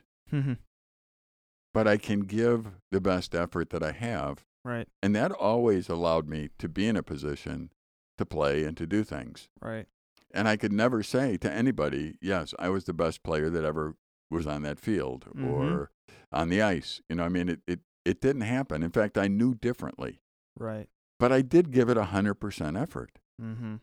But 1.74 1.88
I 1.88 1.98
can 1.98 2.22
give 2.22 2.72
the 2.92 3.02
best 3.02 3.34
effort 3.34 3.70
that 3.70 3.84
I 3.84 3.92
have. 3.92 4.46
right 4.64 4.88
And 5.02 5.16
that 5.16 5.32
always 5.32 5.90
allowed 5.90 6.28
me 6.28 6.50
to 6.60 6.68
be 6.70 6.88
in 6.88 6.96
a 6.98 7.04
position 7.04 7.72
to 8.18 8.26
play 8.26 8.64
and 8.64 8.76
to 8.78 8.86
do 8.86 9.04
things. 9.04 9.50
right 9.62 9.88
And 10.34 10.48
I 10.48 10.56
could 10.58 10.72
never 10.74 11.02
say 11.04 11.38
to 11.38 11.52
anybody, 11.52 12.18
yes, 12.22 12.54
I 12.60 12.70
was 12.70 12.86
the 12.86 12.94
best 12.94 13.24
player 13.24 13.50
that 13.50 13.64
ever 13.66 13.96
was 14.30 14.48
on 14.48 14.62
that 14.64 14.80
field 14.80 15.26
Mhm. 15.36 15.46
or 15.46 15.92
on 16.32 16.50
the 16.50 16.62
ice. 16.62 17.02
You 17.10 17.18
know, 17.18 17.24
I 17.26 17.30
mean, 17.30 17.50
it, 17.50 17.62
it, 17.68 17.80
it 18.06 18.22
didn't 18.22 18.42
happen. 18.44 18.84
In 18.84 18.92
fact, 18.92 19.18
I 19.18 19.28
knew 19.28 19.54
differently, 19.56 20.22
right 20.58 20.90
but 21.22 21.32
I 21.32 21.42
did 21.42 21.72
give 21.72 21.88
it 21.88 21.98
100% 21.98 22.82
effort. 22.82 23.20
mm-hmm 23.42 23.76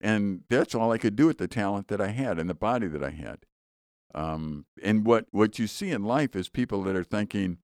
And 0.00 0.40
that's 0.50 0.74
all 0.74 0.90
I 0.90 0.98
could 0.98 1.14
do 1.14 1.28
with 1.28 1.38
the 1.38 1.46
talent 1.46 1.86
that 1.88 2.00
I 2.00 2.08
had 2.08 2.38
and 2.40 2.50
the 2.50 2.54
body 2.54 2.88
that 2.88 3.04
I 3.04 3.10
had. 3.10 3.46
Um, 4.14 4.66
and 4.82 5.06
what, 5.06 5.26
what 5.30 5.60
you 5.60 5.68
see 5.68 5.90
in 5.90 6.02
life 6.02 6.34
is 6.34 6.48
people 6.48 6.82
that 6.82 6.96
are 6.96 7.04
thinking, 7.04 7.58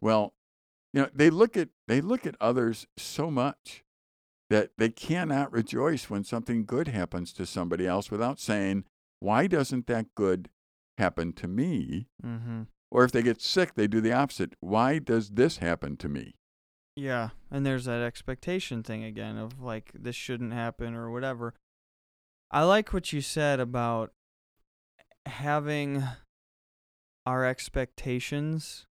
well, 0.00 0.34
you 0.92 1.02
know, 1.02 1.08
they 1.12 1.30
look 1.30 1.56
at 1.56 1.68
they 1.88 2.00
look 2.00 2.26
at 2.26 2.36
others 2.40 2.86
so 2.96 3.30
much 3.30 3.84
that 4.48 4.70
they 4.78 4.88
cannot 4.88 5.52
rejoice 5.52 6.08
when 6.08 6.24
something 6.24 6.64
good 6.64 6.88
happens 6.88 7.32
to 7.32 7.46
somebody 7.46 7.86
else 7.86 8.10
without 8.10 8.40
saying, 8.40 8.84
why 9.18 9.46
doesn't 9.46 9.86
that 9.88 10.14
good 10.14 10.48
happen 10.96 11.32
to 11.34 11.48
me? 11.48 12.06
mm-hmm 12.24 12.62
Or 12.90 13.04
if 13.04 13.12
they 13.12 13.22
get 13.22 13.40
sick, 13.42 13.74
they 13.74 13.86
do 13.86 14.00
the 14.00 14.12
opposite. 14.12 14.54
Why 14.60 14.98
does 14.98 15.30
this 15.30 15.58
happen 15.58 15.96
to 15.98 16.08
me? 16.08 16.34
Yeah 17.00 17.30
and 17.50 17.64
there's 17.64 17.86
that 17.86 18.02
expectation 18.02 18.82
thing 18.82 19.02
again 19.02 19.38
of 19.38 19.60
like 19.60 19.90
this 19.94 20.14
shouldn't 20.14 20.52
happen 20.52 20.94
or 20.94 21.10
whatever 21.10 21.54
i 22.50 22.62
like 22.62 22.92
what 22.92 23.12
you 23.12 23.20
said 23.22 23.58
about 23.58 24.12
having 25.26 26.04
our 27.26 27.44
expectations 27.46 28.86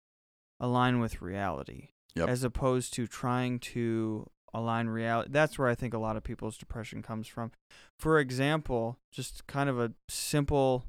align 0.60 1.00
with 1.00 1.22
reality 1.22 1.90
Yep. 2.16 2.30
as 2.30 2.44
opposed 2.46 2.94
to 2.94 3.08
trying 3.08 3.60
to 3.60 4.30
align 4.54 4.88
reality 4.88 5.30
that's 5.34 5.60
where 5.60 5.68
i 5.68 5.76
think 5.76 5.94
a 5.94 5.98
lot 5.98 6.16
of 6.16 6.24
people's 6.24 6.58
depression 6.58 7.02
comes 7.02 7.28
from 7.28 7.52
for 8.00 8.20
example 8.20 8.98
just 9.12 9.46
kind 9.48 9.70
of 9.70 9.80
a 9.80 9.92
simple 10.10 10.86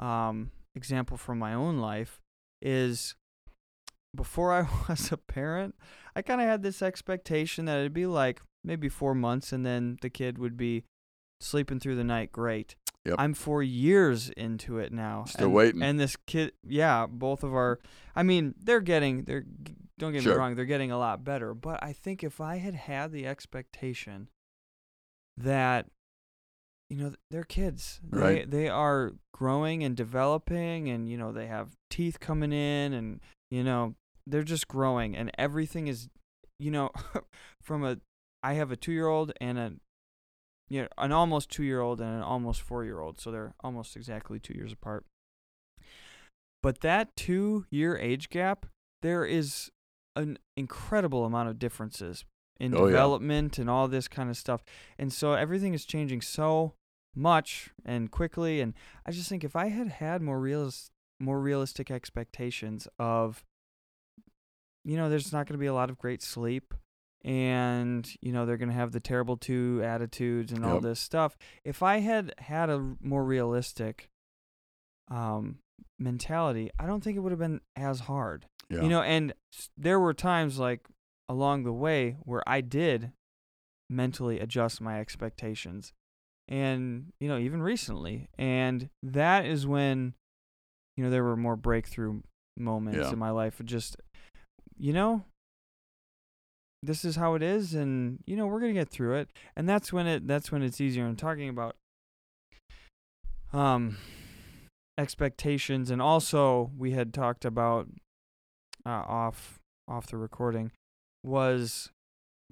um, 0.00 0.50
example 0.74 1.16
from 1.16 1.38
my 1.38 1.54
own 1.54 1.78
life 1.78 2.20
is 2.60 3.14
before 4.16 4.52
i 4.52 4.66
was 4.88 5.12
a 5.12 5.16
parent 5.16 5.74
i 6.16 6.22
kind 6.22 6.40
of 6.40 6.46
had 6.46 6.62
this 6.62 6.82
expectation 6.82 7.64
that 7.66 7.78
it'd 7.78 7.92
be 7.92 8.06
like 8.06 8.40
maybe 8.64 8.88
four 8.88 9.14
months 9.14 9.52
and 9.52 9.64
then 9.64 9.96
the 10.02 10.10
kid 10.10 10.38
would 10.38 10.56
be 10.56 10.84
sleeping 11.40 11.78
through 11.78 11.96
the 11.96 12.04
night 12.04 12.32
great 12.32 12.74
Yep. 13.06 13.14
i'm 13.18 13.32
four 13.32 13.62
years 13.62 14.28
into 14.30 14.78
it 14.78 14.92
now 14.92 15.24
Still 15.24 15.46
and, 15.46 15.54
waiting. 15.54 15.82
and 15.82 15.98
this 16.00 16.16
kid 16.26 16.52
yeah 16.66 17.06
both 17.08 17.42
of 17.44 17.54
our 17.54 17.78
i 18.16 18.22
mean 18.22 18.54
they're 18.58 18.80
getting 18.80 19.22
they're 19.24 19.44
don't 19.98 20.12
get 20.12 20.22
Sure. 20.22 20.34
me 20.34 20.38
wrong, 20.38 20.54
they're 20.54 20.64
getting 20.64 20.92
a 20.92 20.96
lot 20.98 21.24
better. 21.24 21.54
But 21.54 21.82
I 21.82 21.92
think 21.92 22.22
if 22.22 22.40
I 22.40 22.58
had 22.58 22.76
had 22.76 23.10
the 23.10 23.26
expectation 23.26 24.28
that, 25.36 25.86
you 26.88 26.96
know, 26.98 27.14
they're 27.32 27.42
kids, 27.42 28.00
Right. 28.08 28.48
they 28.48 28.58
they 28.64 28.68
are 28.68 29.14
growing 29.34 29.82
and 29.82 29.96
developing, 29.96 30.88
and 30.88 31.08
you 31.08 31.16
know 31.18 31.32
they 31.32 31.46
have 31.48 31.74
teeth 31.90 32.20
coming 32.20 32.52
in, 32.52 32.92
and 32.92 33.18
you 33.50 33.64
know 33.64 33.96
they're 34.28 34.42
just 34.42 34.68
growing, 34.68 35.16
and 35.16 35.30
everything 35.38 35.88
is, 35.88 36.08
you 36.58 36.70
know, 36.70 36.90
from 37.62 37.84
a, 37.84 37.98
I 38.42 38.54
have 38.54 38.70
a 38.70 38.76
two 38.76 38.92
year 38.92 39.08
old 39.08 39.32
and 39.40 39.58
a, 39.58 39.72
you 40.68 40.82
know, 40.82 40.88
an 40.98 41.12
almost 41.12 41.50
two 41.50 41.62
year 41.64 41.80
old 41.80 42.00
and 42.00 42.10
an 42.16 42.22
almost 42.22 42.60
four 42.62 42.84
year 42.84 43.00
old, 43.00 43.20
so 43.20 43.30
they're 43.30 43.54
almost 43.60 43.96
exactly 43.96 44.38
two 44.38 44.54
years 44.54 44.72
apart. 44.72 45.04
But 46.62 46.80
that 46.80 47.14
two 47.16 47.66
year 47.70 47.96
age 47.96 48.28
gap, 48.30 48.66
there 49.02 49.24
is 49.24 49.70
an 50.16 50.38
incredible 50.56 51.24
amount 51.24 51.48
of 51.48 51.58
differences 51.58 52.24
in 52.58 52.74
Oh, 52.74 52.86
yeah. 52.86 52.90
development 52.92 53.58
and 53.58 53.70
all 53.70 53.86
this 53.86 54.08
kind 54.08 54.28
of 54.28 54.36
stuff. 54.36 54.64
And 54.98 55.12
so 55.12 55.34
everything 55.34 55.74
is 55.74 55.84
changing 55.84 56.20
so 56.22 56.74
much 57.14 57.70
and 57.84 58.10
quickly. 58.10 58.60
And 58.60 58.74
I 59.06 59.12
just 59.12 59.28
think 59.28 59.44
if 59.44 59.54
I 59.54 59.68
had 59.68 59.88
had 59.88 60.20
more 60.22 60.40
realis- 60.40 60.90
more 61.20 61.40
realistic 61.40 61.90
expectations 61.90 62.88
of, 62.98 63.44
you 64.88 64.96
know, 64.96 65.08
there's 65.10 65.32
not 65.32 65.46
going 65.46 65.54
to 65.58 65.58
be 65.58 65.66
a 65.66 65.74
lot 65.74 65.90
of 65.90 65.98
great 65.98 66.22
sleep. 66.22 66.74
And 67.24 68.08
you 68.22 68.30
know 68.32 68.46
they're 68.46 68.56
gonna 68.56 68.72
have 68.72 68.92
the 68.92 69.00
terrible 69.00 69.36
two 69.36 69.82
attitudes 69.84 70.52
and 70.52 70.64
all 70.64 70.74
Yep. 70.74 70.82
this 70.82 71.00
stuff. 71.00 71.36
If 71.64 71.82
I 71.82 71.98
had 71.98 72.32
had 72.38 72.70
a 72.70 72.94
more 73.00 73.24
realistic 73.24 74.08
um, 75.10 75.58
mentality, 75.98 76.70
I 76.78 76.86
don't 76.86 77.02
think 77.02 77.16
it 77.16 77.20
would 77.20 77.32
have 77.32 77.38
been 77.40 77.60
as 77.74 78.00
hard. 78.00 78.46
Yeah. 78.70 78.82
You 78.82 78.88
know, 78.88 79.02
and 79.02 79.32
there 79.76 79.98
were 79.98 80.14
times 80.14 80.58
like 80.60 80.86
along 81.28 81.64
the 81.64 81.72
way 81.72 82.16
where 82.22 82.42
I 82.46 82.60
did 82.60 83.10
mentally 83.90 84.38
adjust 84.38 84.80
my 84.80 85.00
expectations. 85.00 85.92
And, 86.46 87.12
you 87.20 87.28
know, 87.28 87.36
even 87.38 87.60
recently. 87.62 88.28
And 88.38 88.90
that 89.02 89.44
is 89.44 89.66
when, 89.66 90.14
you 90.96 91.04
know, 91.04 91.10
there 91.10 91.24
were 91.24 91.36
more 91.36 91.56
breakthrough 91.56 92.22
moments 92.56 92.98
Yeah. 93.00 93.12
in 93.12 93.18
my 93.18 93.30
life. 93.30 93.60
Just, 93.64 93.96
you 94.78 94.92
know, 94.92 95.24
this 96.82 97.04
is 97.04 97.16
how 97.16 97.34
it 97.34 97.42
is 97.42 97.74
and 97.74 98.20
you 98.26 98.36
know 98.36 98.46
we're 98.46 98.60
gonna 98.60 98.72
get 98.72 98.88
through 98.88 99.14
it. 99.16 99.28
And 99.56 99.68
that's 99.68 99.92
when 99.92 100.06
it 100.06 100.26
that's 100.26 100.52
when 100.52 100.62
it's 100.62 100.80
easier. 100.80 101.04
I'm 101.06 101.16
talking 101.16 101.48
about 101.48 101.74
um 103.52 103.96
expectations 104.98 105.90
and 105.90 106.02
also 106.02 106.70
we 106.76 106.92
had 106.92 107.14
talked 107.14 107.44
about 107.44 107.88
uh, 108.84 108.90
off 108.90 109.58
off 109.86 110.06
the 110.08 110.16
recording 110.16 110.70
was 111.24 111.90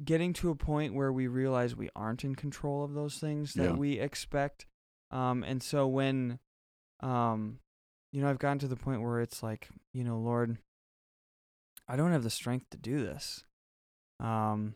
getting 0.05 0.33
to 0.33 0.51
a 0.51 0.55
point 0.55 0.95
where 0.95 1.13
we 1.13 1.27
realize 1.27 1.75
we 1.75 1.89
aren't 1.97 2.25
in 2.25 2.35
control 2.35 2.85
of 2.85 2.95
those 2.95 3.19
things 3.19 3.55
that 3.55 3.65
Yeah. 3.65 3.73
we 3.77 3.99
expect. 3.99 4.67
Um 5.11 5.43
and 5.45 5.63
so 5.63 5.87
when 5.87 6.39
um 7.01 7.59
you 8.13 8.21
know 8.23 8.29
i've 8.31 8.39
gotten 8.39 8.59
to 8.61 8.69
the 8.69 8.77
point 8.77 9.03
where 9.03 9.21
it's 9.21 9.43
like 9.43 9.69
you 9.93 10.03
know 10.03 10.19
lord 10.19 10.57
i 11.89 11.97
don't 11.97 12.13
have 12.13 12.23
the 12.25 12.31
strength 12.31 12.67
to 12.71 12.77
do 12.77 13.05
this 13.05 13.45
um 14.21 14.75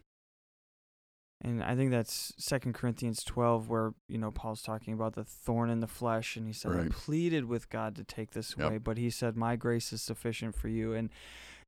and 1.42 1.64
I 1.64 1.74
think 1.74 1.90
that's 1.90 2.34
Second 2.36 2.74
Corinthians 2.74 3.24
twelve, 3.24 3.70
where 3.70 3.94
you 4.08 4.18
know 4.18 4.30
Paul's 4.30 4.60
talking 4.60 4.92
about 4.92 5.14
the 5.14 5.24
thorn 5.24 5.70
in 5.70 5.80
the 5.80 5.86
flesh, 5.86 6.36
and 6.36 6.46
he 6.46 6.52
said, 6.52 6.72
"I 6.72 6.88
pleaded 6.90 7.46
with 7.46 7.70
God 7.70 7.96
to 7.96 8.04
take 8.04 8.32
this 8.32 8.54
Yep. 8.58 8.66
away, 8.66 8.76
but 8.78 8.98
He 8.98 9.08
said, 9.08 9.36
My 9.38 9.56
grace 9.56 9.90
is 9.90 10.02
sufficient 10.02 10.54
for 10.54 10.68
you." 10.68 10.92
And 10.92 11.08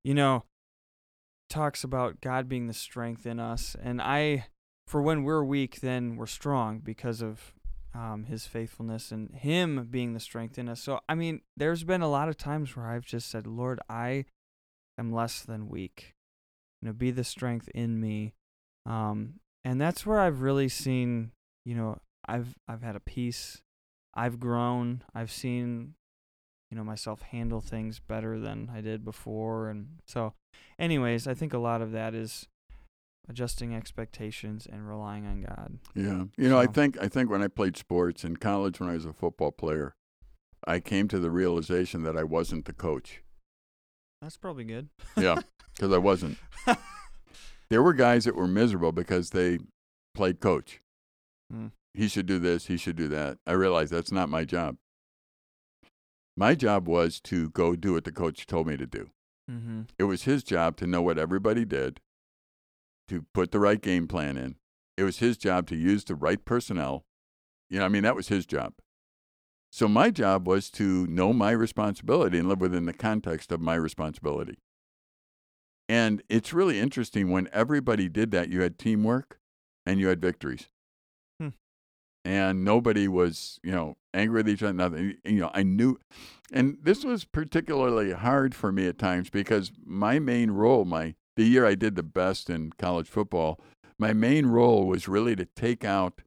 you 0.04 0.12
know, 0.12 0.44
talks 1.48 1.84
about 1.84 2.20
God 2.20 2.50
being 2.50 2.66
the 2.66 2.74
strength 2.74 3.24
in 3.24 3.40
us, 3.40 3.74
and 3.82 4.02
I, 4.02 4.48
for 4.86 5.00
when 5.00 5.22
we're 5.24 5.42
weak, 5.42 5.80
then 5.80 6.16
we're 6.16 6.26
strong 6.26 6.80
because 6.80 7.22
of 7.22 7.54
um, 7.94 8.24
His 8.24 8.46
faithfulness 8.46 9.10
and 9.10 9.34
Him 9.34 9.86
being 9.90 10.12
the 10.12 10.20
strength 10.20 10.58
in 10.58 10.68
us. 10.68 10.82
So 10.82 11.00
I 11.08 11.14
mean, 11.14 11.40
there's 11.56 11.82
been 11.82 12.02
a 12.02 12.10
lot 12.10 12.28
of 12.28 12.36
times 12.36 12.76
where 12.76 12.88
I've 12.88 13.06
just 13.06 13.30
said, 13.30 13.46
"Lord, 13.46 13.80
I 13.88 14.26
am 15.02 15.12
less 15.12 15.42
than 15.42 15.68
weak. 15.68 16.14
You 16.80 16.88
know, 16.88 16.92
be 16.92 17.10
the 17.10 17.24
strength 17.24 17.68
in 17.74 18.00
me." 18.00 18.34
Um, 18.86 19.34
and 19.64 19.80
that's 19.80 20.04
where 20.06 20.20
I've 20.20 20.42
really 20.42 20.68
seen, 20.68 21.32
you 21.64 21.74
know, 21.74 21.98
I've 22.26 22.54
I've 22.68 22.82
had 22.82 22.96
a 22.96 23.00
peace. 23.00 23.62
I've 24.14 24.38
grown. 24.38 25.02
I've 25.14 25.30
seen, 25.30 25.94
you 26.70 26.76
know, 26.76 26.84
myself 26.84 27.22
handle 27.22 27.60
things 27.60 28.00
better 28.00 28.38
than 28.38 28.70
I 28.74 28.80
did 28.80 29.04
before, 29.04 29.68
and 29.68 29.98
so, 30.06 30.34
anyways, 30.78 31.26
I 31.26 31.34
think 31.34 31.52
a 31.52 31.58
lot 31.58 31.82
of 31.82 31.92
that 31.92 32.14
is 32.14 32.48
adjusting 33.28 33.74
expectations 33.74 34.66
and 34.70 34.88
relying 34.88 35.26
on 35.26 35.42
God. 35.42 35.78
Yeah. 35.94 36.24
You 36.36 36.48
know, 36.48 36.58
I 36.58 36.66
think 36.66 37.00
I 37.00 37.08
think 37.08 37.30
when 37.30 37.42
I 37.42 37.48
played 37.48 37.76
sports 37.76 38.24
in 38.24 38.36
college 38.36 38.80
when 38.80 38.90
I 38.90 38.94
was 38.94 39.06
a 39.06 39.12
football 39.12 39.52
player, 39.52 39.94
I 40.66 40.80
came 40.80 41.08
to 41.08 41.18
the 41.18 41.30
realization 41.30 42.02
that 42.02 42.16
I 42.16 42.24
wasn't 42.24 42.64
the 42.64 42.72
coach. 42.72 43.21
That's 44.22 44.38
probably 44.38 44.64
good. 44.64 44.88
Yeah, 45.18 45.40
because 45.74 45.92
I 45.92 45.98
wasn't. 45.98 46.38
There 47.72 47.82
were 47.82 47.94
guys 47.94 48.26
that 48.26 48.36
were 48.36 48.46
miserable 48.46 48.92
because 48.92 49.30
they 49.30 49.58
played 50.14 50.40
coach. 50.40 50.82
Hmm. 51.50 51.68
He 51.94 52.06
should 52.06 52.26
do 52.26 52.38
this, 52.38 52.66
he 52.66 52.76
should 52.76 52.96
do 52.96 53.08
that. 53.08 53.38
I 53.46 53.52
realized 53.52 53.90
that's 53.90 54.12
not 54.12 54.28
my 54.28 54.44
job. 54.44 54.76
My 56.36 56.54
job 56.54 56.86
was 56.86 57.18
to 57.20 57.48
go 57.48 57.74
do 57.74 57.94
what 57.94 58.04
the 58.04 58.12
coach 58.12 58.44
told 58.44 58.66
me 58.66 58.76
to 58.76 58.84
do. 58.84 59.08
mm-hmm. 59.50 59.82
It 59.98 60.04
was 60.04 60.24
his 60.24 60.42
job 60.42 60.76
to 60.78 60.86
know 60.86 61.00
what 61.00 61.16
everybody 61.16 61.64
did, 61.64 62.00
to 63.08 63.24
put 63.32 63.52
the 63.52 63.58
right 63.58 63.80
game 63.80 64.06
plan 64.06 64.36
in. 64.36 64.56
It 64.98 65.04
was 65.04 65.20
his 65.20 65.38
job 65.38 65.66
to 65.68 65.74
use 65.74 66.04
the 66.04 66.14
right 66.14 66.44
personnel. 66.44 67.06
You 67.70 67.78
know, 67.78 67.86
I 67.86 67.88
mean, 67.88 68.02
that 68.02 68.16
was 68.16 68.28
his 68.28 68.44
job. 68.44 68.74
So 69.72 69.88
my 69.88 70.10
job 70.10 70.46
was 70.46 70.68
to 70.72 71.06
know 71.06 71.32
my 71.32 71.50
responsibility 71.50 72.38
and 72.38 72.46
live 72.46 72.60
within 72.60 72.84
the 72.84 72.92
context 72.92 73.50
of 73.50 73.60
my 73.62 73.74
responsibility. 73.74 74.58
And 75.88 76.22
it's 76.28 76.52
really 76.52 76.78
interesting 76.78 77.30
when 77.30 77.48
everybody 77.54 78.10
did 78.10 78.32
that, 78.32 78.50
you 78.50 78.60
had 78.60 78.78
teamwork 78.78 79.38
and 79.86 79.98
you 79.98 80.08
had 80.08 80.20
victories. 80.20 80.68
Hmm. 81.40 81.48
And 82.22 82.64
nobody 82.64 83.08
was, 83.08 83.60
you 83.62 83.72
know, 83.72 83.96
angry 84.12 84.40
with 84.40 84.50
each 84.50 84.62
other, 84.62 84.74
nothing. 84.74 85.14
You 85.24 85.40
know, 85.40 85.50
I 85.54 85.62
knew, 85.62 85.98
and 86.52 86.76
this 86.82 87.02
was 87.02 87.24
particularly 87.24 88.12
hard 88.12 88.54
for 88.54 88.72
me 88.72 88.86
at 88.88 88.98
times 88.98 89.30
because 89.30 89.72
my 89.82 90.18
main 90.18 90.50
role, 90.50 90.84
my 90.84 91.14
the 91.36 91.44
year 91.44 91.64
I 91.64 91.76
did 91.76 91.96
the 91.96 92.02
best 92.02 92.50
in 92.50 92.72
college 92.72 93.08
football, 93.08 93.58
my 93.98 94.12
main 94.12 94.46
role 94.46 94.86
was 94.86 95.08
really 95.08 95.34
to 95.36 95.46
take 95.46 95.82
out 95.82 96.20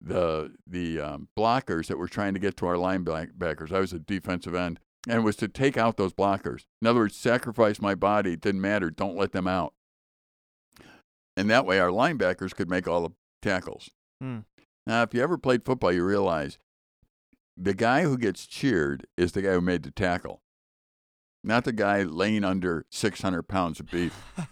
the 0.00 0.52
the 0.66 1.00
um, 1.00 1.28
blockers 1.38 1.86
that 1.86 1.98
were 1.98 2.08
trying 2.08 2.34
to 2.34 2.40
get 2.40 2.56
to 2.58 2.66
our 2.66 2.74
linebackers. 2.74 3.72
I 3.72 3.80
was 3.80 3.92
a 3.92 3.98
defensive 3.98 4.54
end, 4.54 4.80
and 5.08 5.18
it 5.18 5.22
was 5.22 5.36
to 5.36 5.48
take 5.48 5.76
out 5.76 5.96
those 5.96 6.12
blockers. 6.12 6.64
In 6.80 6.88
other 6.88 7.00
words, 7.00 7.16
sacrifice 7.16 7.80
my 7.80 7.94
body. 7.94 8.32
It 8.32 8.40
didn't 8.40 8.60
matter. 8.60 8.90
Don't 8.90 9.16
let 9.16 9.32
them 9.32 9.46
out. 9.46 9.74
And 11.36 11.48
that 11.50 11.66
way, 11.66 11.78
our 11.78 11.90
linebackers 11.90 12.54
could 12.54 12.68
make 12.68 12.88
all 12.88 13.02
the 13.02 13.14
tackles. 13.40 13.90
Hmm. 14.20 14.40
Now, 14.86 15.02
if 15.02 15.14
you 15.14 15.22
ever 15.22 15.38
played 15.38 15.64
football, 15.64 15.92
you 15.92 16.04
realize 16.04 16.58
the 17.56 17.74
guy 17.74 18.02
who 18.02 18.18
gets 18.18 18.46
cheered 18.46 19.06
is 19.16 19.32
the 19.32 19.42
guy 19.42 19.52
who 19.52 19.60
made 19.60 19.82
the 19.82 19.90
tackle, 19.90 20.40
not 21.44 21.64
the 21.64 21.72
guy 21.72 22.02
laying 22.02 22.44
under 22.44 22.86
600 22.90 23.42
pounds 23.44 23.80
of 23.80 23.90
beef. 23.90 24.22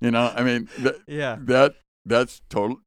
You 0.00 0.10
know, 0.10 0.32
I 0.34 0.42
mean, 0.42 0.68
th- 0.76 1.00
yeah. 1.06 1.38
that 1.40 1.76
that's 2.04 2.42
total. 2.50 2.80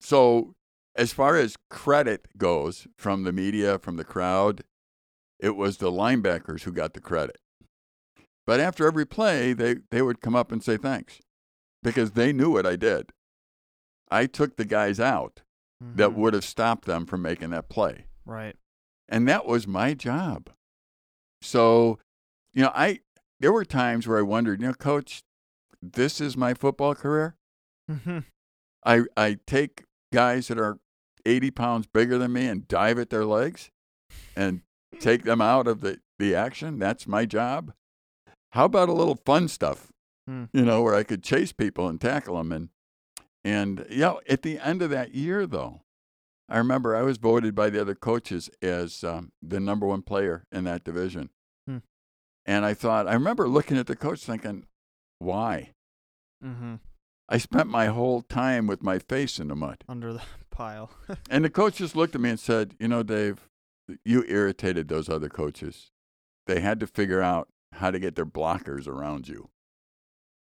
So, 0.00 0.54
as 0.96 1.12
far 1.12 1.36
as 1.36 1.56
credit 1.70 2.26
goes 2.36 2.86
from 2.96 3.22
the 3.24 3.32
media, 3.32 3.78
from 3.78 3.96
the 3.96 4.04
crowd, 4.04 4.64
it 5.38 5.56
was 5.56 5.76
the 5.78 5.90
linebackers 5.90 6.62
who 6.62 6.72
got 6.72 6.94
the 6.94 7.00
credit. 7.00 7.38
But 8.46 8.60
after 8.60 8.86
every 8.86 9.04
play, 9.06 9.52
they, 9.52 9.76
they 9.90 10.02
would 10.02 10.20
come 10.20 10.34
up 10.36 10.50
and 10.52 10.62
say 10.62 10.76
thanks 10.76 11.20
because 11.82 12.12
they 12.12 12.32
knew 12.32 12.50
what 12.50 12.66
I 12.66 12.76
did. 12.76 13.10
I 14.10 14.26
took 14.26 14.56
the 14.56 14.64
guys 14.64 15.00
out 15.00 15.42
that 15.80 16.10
Mhm. 16.10 16.14
would 16.14 16.32
have 16.34 16.44
stopped 16.44 16.86
them 16.86 17.04
from 17.06 17.22
making 17.22 17.50
that 17.50 17.68
play. 17.68 18.06
right. 18.24 18.56
And 19.08 19.28
that 19.28 19.46
was 19.46 19.66
my 19.68 19.94
job. 19.94 20.50
So, 21.42 21.98
you 22.54 22.62
know, 22.62 22.72
I 22.74 23.00
there 23.38 23.52
were 23.52 23.64
times 23.64 24.08
where 24.08 24.18
I 24.18 24.22
wondered, 24.22 24.60
you 24.62 24.66
know, 24.68 24.72
coach, 24.74 25.22
this 25.82 26.20
is 26.20 26.36
my 26.36 26.54
football 26.54 26.94
career. 26.94 27.36
Mhm. 27.90 28.24
I 28.84 29.02
I 29.16 29.38
take 29.46 29.84
guys 30.12 30.48
that 30.48 30.58
are 30.58 30.78
80 31.26 31.50
pounds 31.50 31.86
bigger 31.86 32.16
than 32.18 32.32
me 32.32 32.46
and 32.46 32.66
dive 32.68 32.98
at 32.98 33.10
their 33.10 33.24
legs 33.24 33.70
and 34.36 34.62
take 35.00 35.24
them 35.24 35.40
out 35.40 35.66
of 35.66 35.80
the, 35.80 36.00
the 36.18 36.34
action. 36.34 36.78
That's 36.78 37.06
my 37.06 37.26
job. 37.26 37.72
How 38.52 38.64
about 38.66 38.88
a 38.88 38.92
little 38.94 39.16
fun 39.16 39.48
stuff, 39.48 39.88
Hmm. 40.26 40.44
you 40.52 40.64
know, 40.64 40.82
where 40.82 40.94
I 40.94 41.02
could 41.02 41.22
chase 41.22 41.52
people 41.52 41.88
and 41.88 42.00
tackle 42.00 42.36
them? 42.36 42.52
And, 42.52 42.68
and, 43.44 43.86
you 43.90 44.00
know, 44.00 44.20
at 44.28 44.42
the 44.42 44.58
end 44.58 44.80
of 44.82 44.90
that 44.90 45.14
year, 45.14 45.46
though, 45.46 45.82
I 46.48 46.58
remember 46.58 46.94
I 46.96 47.02
was 47.02 47.18
voted 47.18 47.54
by 47.54 47.70
the 47.70 47.80
other 47.80 47.94
coaches 47.94 48.48
as 48.62 49.02
um, 49.04 49.32
the 49.42 49.60
number 49.60 49.86
one 49.86 50.02
player 50.02 50.44
in 50.52 50.64
that 50.64 50.84
division. 50.84 51.30
Hmm. 51.66 51.78
And 52.46 52.64
I 52.64 52.72
thought, 52.72 53.08
I 53.08 53.14
remember 53.14 53.48
looking 53.48 53.76
at 53.76 53.88
the 53.88 53.96
coach 53.96 54.20
thinking, 54.20 54.64
why? 55.18 55.70
Mm-hmm. 56.44 56.76
I 57.28 57.38
spent 57.38 57.68
my 57.68 57.86
whole 57.86 58.22
time 58.22 58.66
with 58.68 58.82
my 58.82 58.98
face 59.00 59.40
in 59.40 59.48
the 59.48 59.56
mud. 59.56 59.82
Under 59.88 60.12
the 60.12 60.22
pile. 60.56 60.90
And 61.30 61.44
the 61.44 61.50
coach 61.50 61.76
just 61.76 61.94
looked 61.94 62.14
at 62.14 62.20
me 62.20 62.30
and 62.30 62.40
said, 62.40 62.74
You 62.80 62.88
know, 62.88 63.02
Dave, 63.02 63.48
you 64.04 64.24
irritated 64.26 64.88
those 64.88 65.08
other 65.08 65.28
coaches. 65.28 65.90
They 66.46 66.60
had 66.60 66.80
to 66.80 66.86
figure 66.86 67.20
out 67.20 67.48
how 67.72 67.90
to 67.90 67.98
get 67.98 68.16
their 68.16 68.26
blockers 68.26 68.88
around 68.88 69.28
you. 69.28 69.50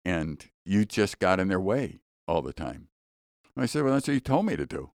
And 0.04 0.44
you 0.64 0.84
just 0.84 1.18
got 1.18 1.38
in 1.38 1.48
their 1.48 1.60
way 1.60 2.00
all 2.26 2.42
the 2.42 2.52
time. 2.52 2.88
I 3.56 3.66
said, 3.66 3.84
Well, 3.84 3.94
that's 3.94 4.08
what 4.08 4.14
you 4.14 4.20
told 4.20 4.46
me 4.46 4.56
to 4.56 4.66
do. 4.66 4.90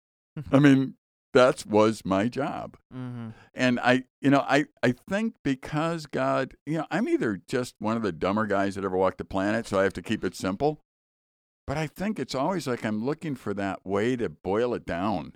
I 0.51 0.59
mean, 0.59 0.95
that 1.33 1.65
was 1.65 2.03
my 2.03 2.27
job. 2.27 2.77
mm-hmm. 2.93 3.29
And 3.53 3.79
I, 3.79 4.05
you 4.21 4.29
know, 4.29 4.43
I, 4.47 4.65
I 4.81 4.93
think 5.07 5.35
because 5.43 6.05
God, 6.05 6.55
you 6.65 6.79
know, 6.79 6.85
I'm 6.89 7.07
either 7.07 7.41
just 7.47 7.75
one 7.79 7.97
of 7.97 8.03
the 8.03 8.11
dumber 8.11 8.47
guys 8.47 8.75
that 8.75 8.85
ever 8.85 8.97
walked 8.97 9.19
the 9.19 9.25
planet, 9.25 9.67
so 9.67 9.79
I 9.79 9.83
have 9.83 9.93
to 9.93 10.01
keep 10.01 10.23
it 10.23 10.35
simple. 10.35 10.81
But 11.67 11.77
I 11.77 11.87
think 11.87 12.19
it's 12.19 12.35
always 12.35 12.67
like 12.67 12.85
I'm 12.85 13.03
looking 13.03 13.35
for 13.35 13.53
that 13.55 13.85
way 13.85 14.15
to 14.15 14.29
boil 14.29 14.73
it 14.73 14.85
down. 14.85 15.33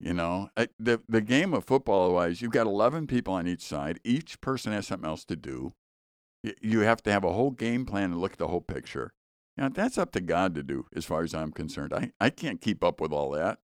You 0.00 0.14
know, 0.14 0.48
I, 0.56 0.68
the 0.78 1.02
the 1.08 1.20
game 1.20 1.52
of 1.52 1.64
football, 1.64 2.04
otherwise, 2.04 2.40
you've 2.40 2.52
got 2.52 2.66
11 2.66 3.08
people 3.08 3.34
on 3.34 3.48
each 3.48 3.62
side. 3.62 3.98
Each 4.04 4.40
person 4.40 4.72
has 4.72 4.86
something 4.86 5.08
else 5.08 5.24
to 5.26 5.36
do. 5.36 5.74
You 6.62 6.80
have 6.80 7.02
to 7.02 7.12
have 7.12 7.24
a 7.24 7.32
whole 7.32 7.50
game 7.50 7.84
plan 7.84 8.12
and 8.12 8.20
look 8.20 8.32
at 8.32 8.38
the 8.38 8.48
whole 8.48 8.60
picture. 8.60 9.12
Know, 9.56 9.68
that's 9.68 9.98
up 9.98 10.12
to 10.12 10.20
God 10.20 10.54
to 10.54 10.62
do, 10.62 10.86
as 10.94 11.04
far 11.04 11.22
as 11.22 11.34
I'm 11.34 11.50
concerned. 11.50 11.92
I, 11.92 12.12
I 12.20 12.30
can't 12.30 12.60
keep 12.60 12.84
up 12.84 13.00
with 13.00 13.12
all 13.12 13.30
that. 13.32 13.58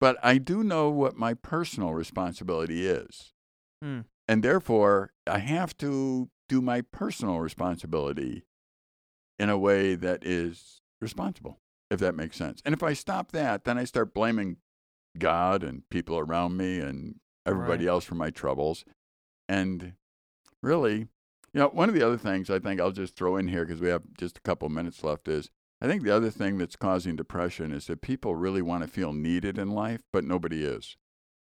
But 0.00 0.16
I 0.22 0.38
do 0.38 0.64
know 0.64 0.88
what 0.88 1.16
my 1.16 1.34
personal 1.34 1.92
responsibility 1.92 2.86
is. 2.86 3.34
Hmm. 3.82 4.00
And 4.26 4.42
therefore, 4.42 5.12
I 5.26 5.38
have 5.38 5.76
to 5.78 6.30
do 6.48 6.62
my 6.62 6.80
personal 6.80 7.40
responsibility 7.40 8.44
in 9.38 9.48
a 9.50 9.58
way 9.58 9.94
that 9.94 10.24
is 10.24 10.80
responsible, 11.00 11.60
if 11.90 11.98
that 12.00 12.14
makes 12.14 12.36
sense. 12.36 12.60
And 12.64 12.74
if 12.74 12.82
I 12.82 12.92
stop 12.92 13.32
that, 13.32 13.64
then 13.64 13.78
I 13.78 13.84
start 13.84 14.14
blaming 14.14 14.58
God 15.18 15.62
and 15.62 15.88
people 15.90 16.18
around 16.18 16.56
me 16.56 16.78
and 16.78 17.16
everybody 17.44 17.84
Right. 17.86 17.90
else 17.92 18.04
for 18.04 18.14
my 18.14 18.30
troubles. 18.30 18.84
And 19.48 19.94
really, 20.62 20.98
you 21.52 21.60
know, 21.60 21.68
one 21.68 21.88
of 21.88 21.94
the 21.94 22.06
other 22.06 22.16
things 22.16 22.48
I 22.50 22.58
think 22.58 22.80
I'll 22.80 22.92
just 22.92 23.16
throw 23.16 23.36
in 23.36 23.48
here 23.48 23.64
because 23.64 23.80
we 23.80 23.88
have 23.88 24.02
just 24.16 24.38
a 24.38 24.42
couple 24.42 24.68
minutes 24.68 25.02
left 25.04 25.28
is 25.28 25.50
I 25.80 25.86
think 25.88 26.02
the 26.04 26.14
other 26.14 26.30
thing 26.30 26.58
that's 26.58 26.76
causing 26.76 27.16
depression 27.16 27.72
is 27.72 27.86
that 27.88 28.00
people 28.02 28.36
really 28.36 28.62
want 28.62 28.84
to 28.84 28.88
feel 28.88 29.12
needed 29.12 29.58
in 29.58 29.72
life, 29.72 30.00
but 30.12 30.24
nobody 30.24 30.62
is. 30.64 30.96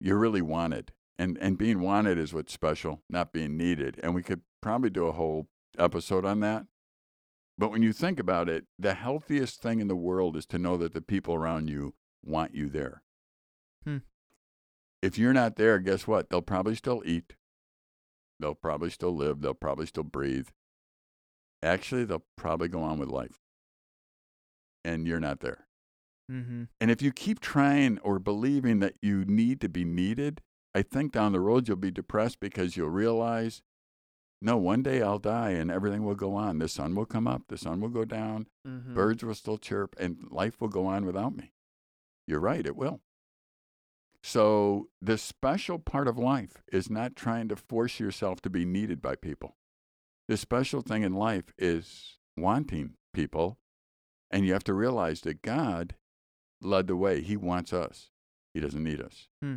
You're 0.00 0.18
really 0.18 0.42
wanted. 0.42 0.92
And 1.18 1.36
and 1.38 1.58
being 1.58 1.80
wanted 1.80 2.18
is 2.18 2.32
what's 2.32 2.52
special, 2.52 3.02
not 3.10 3.32
being 3.32 3.56
needed. 3.56 3.98
And 4.02 4.14
we 4.14 4.22
could 4.22 4.42
probably 4.60 4.90
do 4.90 5.06
a 5.06 5.12
whole 5.12 5.48
episode 5.76 6.24
on 6.24 6.40
that. 6.40 6.66
But 7.58 7.70
when 7.70 7.82
you 7.82 7.92
think 7.92 8.18
about 8.18 8.48
it, 8.48 8.64
the 8.78 8.94
healthiest 8.94 9.60
thing 9.60 9.80
in 9.80 9.88
the 9.88 9.96
world 9.96 10.36
is 10.36 10.46
to 10.46 10.58
know 10.58 10.76
that 10.78 10.94
the 10.94 11.02
people 11.02 11.34
around 11.34 11.68
you 11.68 11.94
want 12.24 12.54
you 12.54 12.68
there. 12.68 13.02
Hmm. 13.84 13.98
If 15.02 15.18
you're 15.18 15.32
not 15.32 15.56
there, 15.56 15.78
guess 15.78 16.06
what? 16.06 16.30
They'll 16.30 16.42
probably 16.42 16.74
still 16.74 17.02
eat. 17.04 17.34
They'll 18.40 18.54
probably 18.54 18.90
still 18.90 19.14
live. 19.14 19.40
They'll 19.40 19.54
probably 19.54 19.86
still 19.86 20.04
breathe. 20.04 20.48
Actually, 21.62 22.04
they'll 22.04 22.24
probably 22.36 22.68
go 22.68 22.82
on 22.82 22.98
with 22.98 23.08
life. 23.08 23.40
And 24.84 25.06
you're 25.06 25.20
not 25.20 25.40
there. 25.40 25.66
Mm-hmm. 26.30 26.64
And 26.80 26.90
if 26.90 27.02
you 27.02 27.12
keep 27.12 27.40
trying 27.40 27.98
or 27.98 28.18
believing 28.18 28.80
that 28.80 28.94
you 29.02 29.24
need 29.24 29.60
to 29.60 29.68
be 29.68 29.84
needed, 29.84 30.40
I 30.74 30.82
think 30.82 31.12
down 31.12 31.32
the 31.32 31.40
road 31.40 31.68
you'll 31.68 31.76
be 31.76 31.90
depressed 31.90 32.40
because 32.40 32.76
you'll 32.76 32.88
realize, 32.88 33.62
no, 34.42 34.56
one 34.56 34.82
day 34.82 35.00
I'll 35.02 35.18
die 35.18 35.50
and 35.50 35.70
everything 35.70 36.04
will 36.04 36.14
go 36.14 36.34
on. 36.34 36.58
The 36.58 36.68
sun 36.68 36.94
will 36.94 37.06
come 37.06 37.26
up, 37.28 37.42
the 37.48 37.56
sun 37.58 37.80
will 37.80 37.88
go 37.88 38.04
down, 38.04 38.48
Mm-hmm. 38.66 38.94
birds 38.94 39.24
will 39.24 39.34
still 39.34 39.58
chirp, 39.58 39.96
and 39.98 40.28
life 40.30 40.60
will 40.60 40.68
go 40.68 40.86
on 40.86 41.04
without 41.06 41.34
me. 41.36 41.52
You're 42.26 42.40
right, 42.40 42.64
it 42.66 42.76
will. 42.76 43.00
So, 44.22 44.88
the 45.00 45.18
special 45.18 45.78
part 45.80 46.06
of 46.06 46.16
life 46.16 46.62
is 46.72 46.88
not 46.88 47.16
trying 47.16 47.48
to 47.48 47.56
force 47.56 47.98
yourself 47.98 48.40
to 48.42 48.50
be 48.50 48.64
needed 48.64 49.02
by 49.02 49.16
people. 49.16 49.56
The 50.28 50.36
special 50.36 50.80
thing 50.80 51.02
in 51.02 51.12
life 51.14 51.52
is 51.58 52.18
wanting 52.36 52.94
people, 53.12 53.58
and 54.30 54.46
you 54.46 54.52
have 54.52 54.62
to 54.64 54.74
realize 54.74 55.22
that 55.22 55.42
God 55.42 55.96
led 56.60 56.86
the 56.86 56.94
way. 56.96 57.20
He 57.20 57.36
wants 57.36 57.72
us, 57.72 58.10
He 58.54 58.60
doesn't 58.60 58.84
need 58.84 59.00
us. 59.00 59.26
Hmm. 59.42 59.56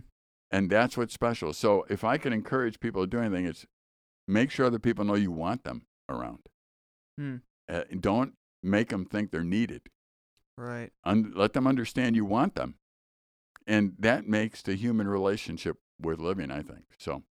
And 0.50 0.69
that's 0.71 0.98
what's 0.98 1.13
special. 1.13 1.54
So, 1.54 1.86
if 1.88 2.04
I 2.04 2.17
can 2.17 2.34
encourage 2.34 2.80
people 2.80 3.04
to 3.04 3.08
do 3.08 3.19
anything, 3.19 3.45
it's 3.45 3.67
make 4.28 4.52
sure 4.52 4.70
that 4.70 4.82
people 4.82 5.06
know 5.06 5.16
you 5.16 5.32
want 5.32 5.64
them 5.64 5.84
around. 6.10 6.40
Hmm. 7.18 7.38
Uh, 7.70 7.84
don't 8.00 8.34
make 8.62 8.90
them 8.90 9.06
think 9.06 9.32
they're 9.32 9.44
needed. 9.44 9.84
Right. 10.58 10.92
Un- 11.04 11.34
let 11.36 11.54
them 11.54 11.68
understand 11.68 12.16
you 12.16 12.26
want 12.26 12.56
them. 12.56 12.76
And 13.68 13.94
that 14.00 14.28
makes 14.28 14.62
the 14.62 14.76
human 14.76 15.08
relationship 15.08 15.78
worth 16.00 16.20
living, 16.20 16.52
I 16.52 16.62
think. 16.62 16.86
So, 16.98 17.24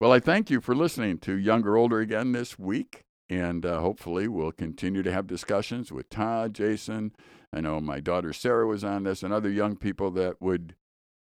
well, 0.00 0.12
I 0.12 0.20
thank 0.20 0.50
you 0.50 0.60
for 0.60 0.74
listening 0.74 1.18
to 1.20 1.36
Younger 1.36 1.76
Older 1.76 2.00
again 2.00 2.32
this 2.32 2.58
week. 2.58 3.04
And 3.28 3.64
uh, 3.64 3.80
hopefully, 3.80 4.28
we'll 4.28 4.52
continue 4.52 5.02
to 5.02 5.12
have 5.12 5.26
discussions 5.26 5.90
with 5.90 6.10
Todd, 6.10 6.52
Jason. 6.54 7.12
I 7.50 7.62
know 7.62 7.80
my 7.80 7.98
daughter 8.00 8.32
Sarah 8.34 8.66
was 8.66 8.84
on 8.84 9.04
this, 9.04 9.22
and 9.22 9.32
other 9.32 9.48
young 9.48 9.76
people 9.76 10.10
that 10.12 10.42
would 10.42 10.74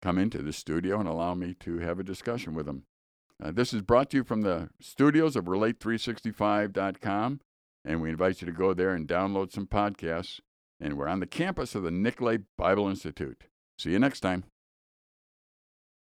come 0.01 0.19
into 0.19 0.43
the 0.43 0.53
studio 0.53 0.99
and 0.99 1.09
allow 1.09 1.33
me 1.33 1.55
to 1.61 1.79
have 1.79 1.99
a 1.99 2.03
discussion 2.03 2.53
with 2.53 2.67
them. 2.67 2.83
Uh, 3.43 3.51
this 3.51 3.73
is 3.73 3.81
brought 3.81 4.09
to 4.09 4.17
you 4.17 4.23
from 4.23 4.41
the 4.41 4.69
studios 4.81 5.35
of 5.35 5.45
Relate365.com, 5.45 7.39
and 7.85 8.01
we 8.01 8.09
invite 8.09 8.41
you 8.41 8.47
to 8.47 8.51
go 8.51 8.73
there 8.73 8.93
and 8.93 9.07
download 9.07 9.51
some 9.51 9.67
podcasts. 9.67 10.39
And 10.79 10.97
we're 10.97 11.07
on 11.07 11.19
the 11.19 11.27
campus 11.27 11.73
of 11.75 11.83
the 11.83 11.91
Nicolet 11.91 12.43
Bible 12.57 12.87
Institute. 12.87 13.45
See 13.79 13.91
you 13.91 13.99
next 13.99 14.19
time. 14.21 14.43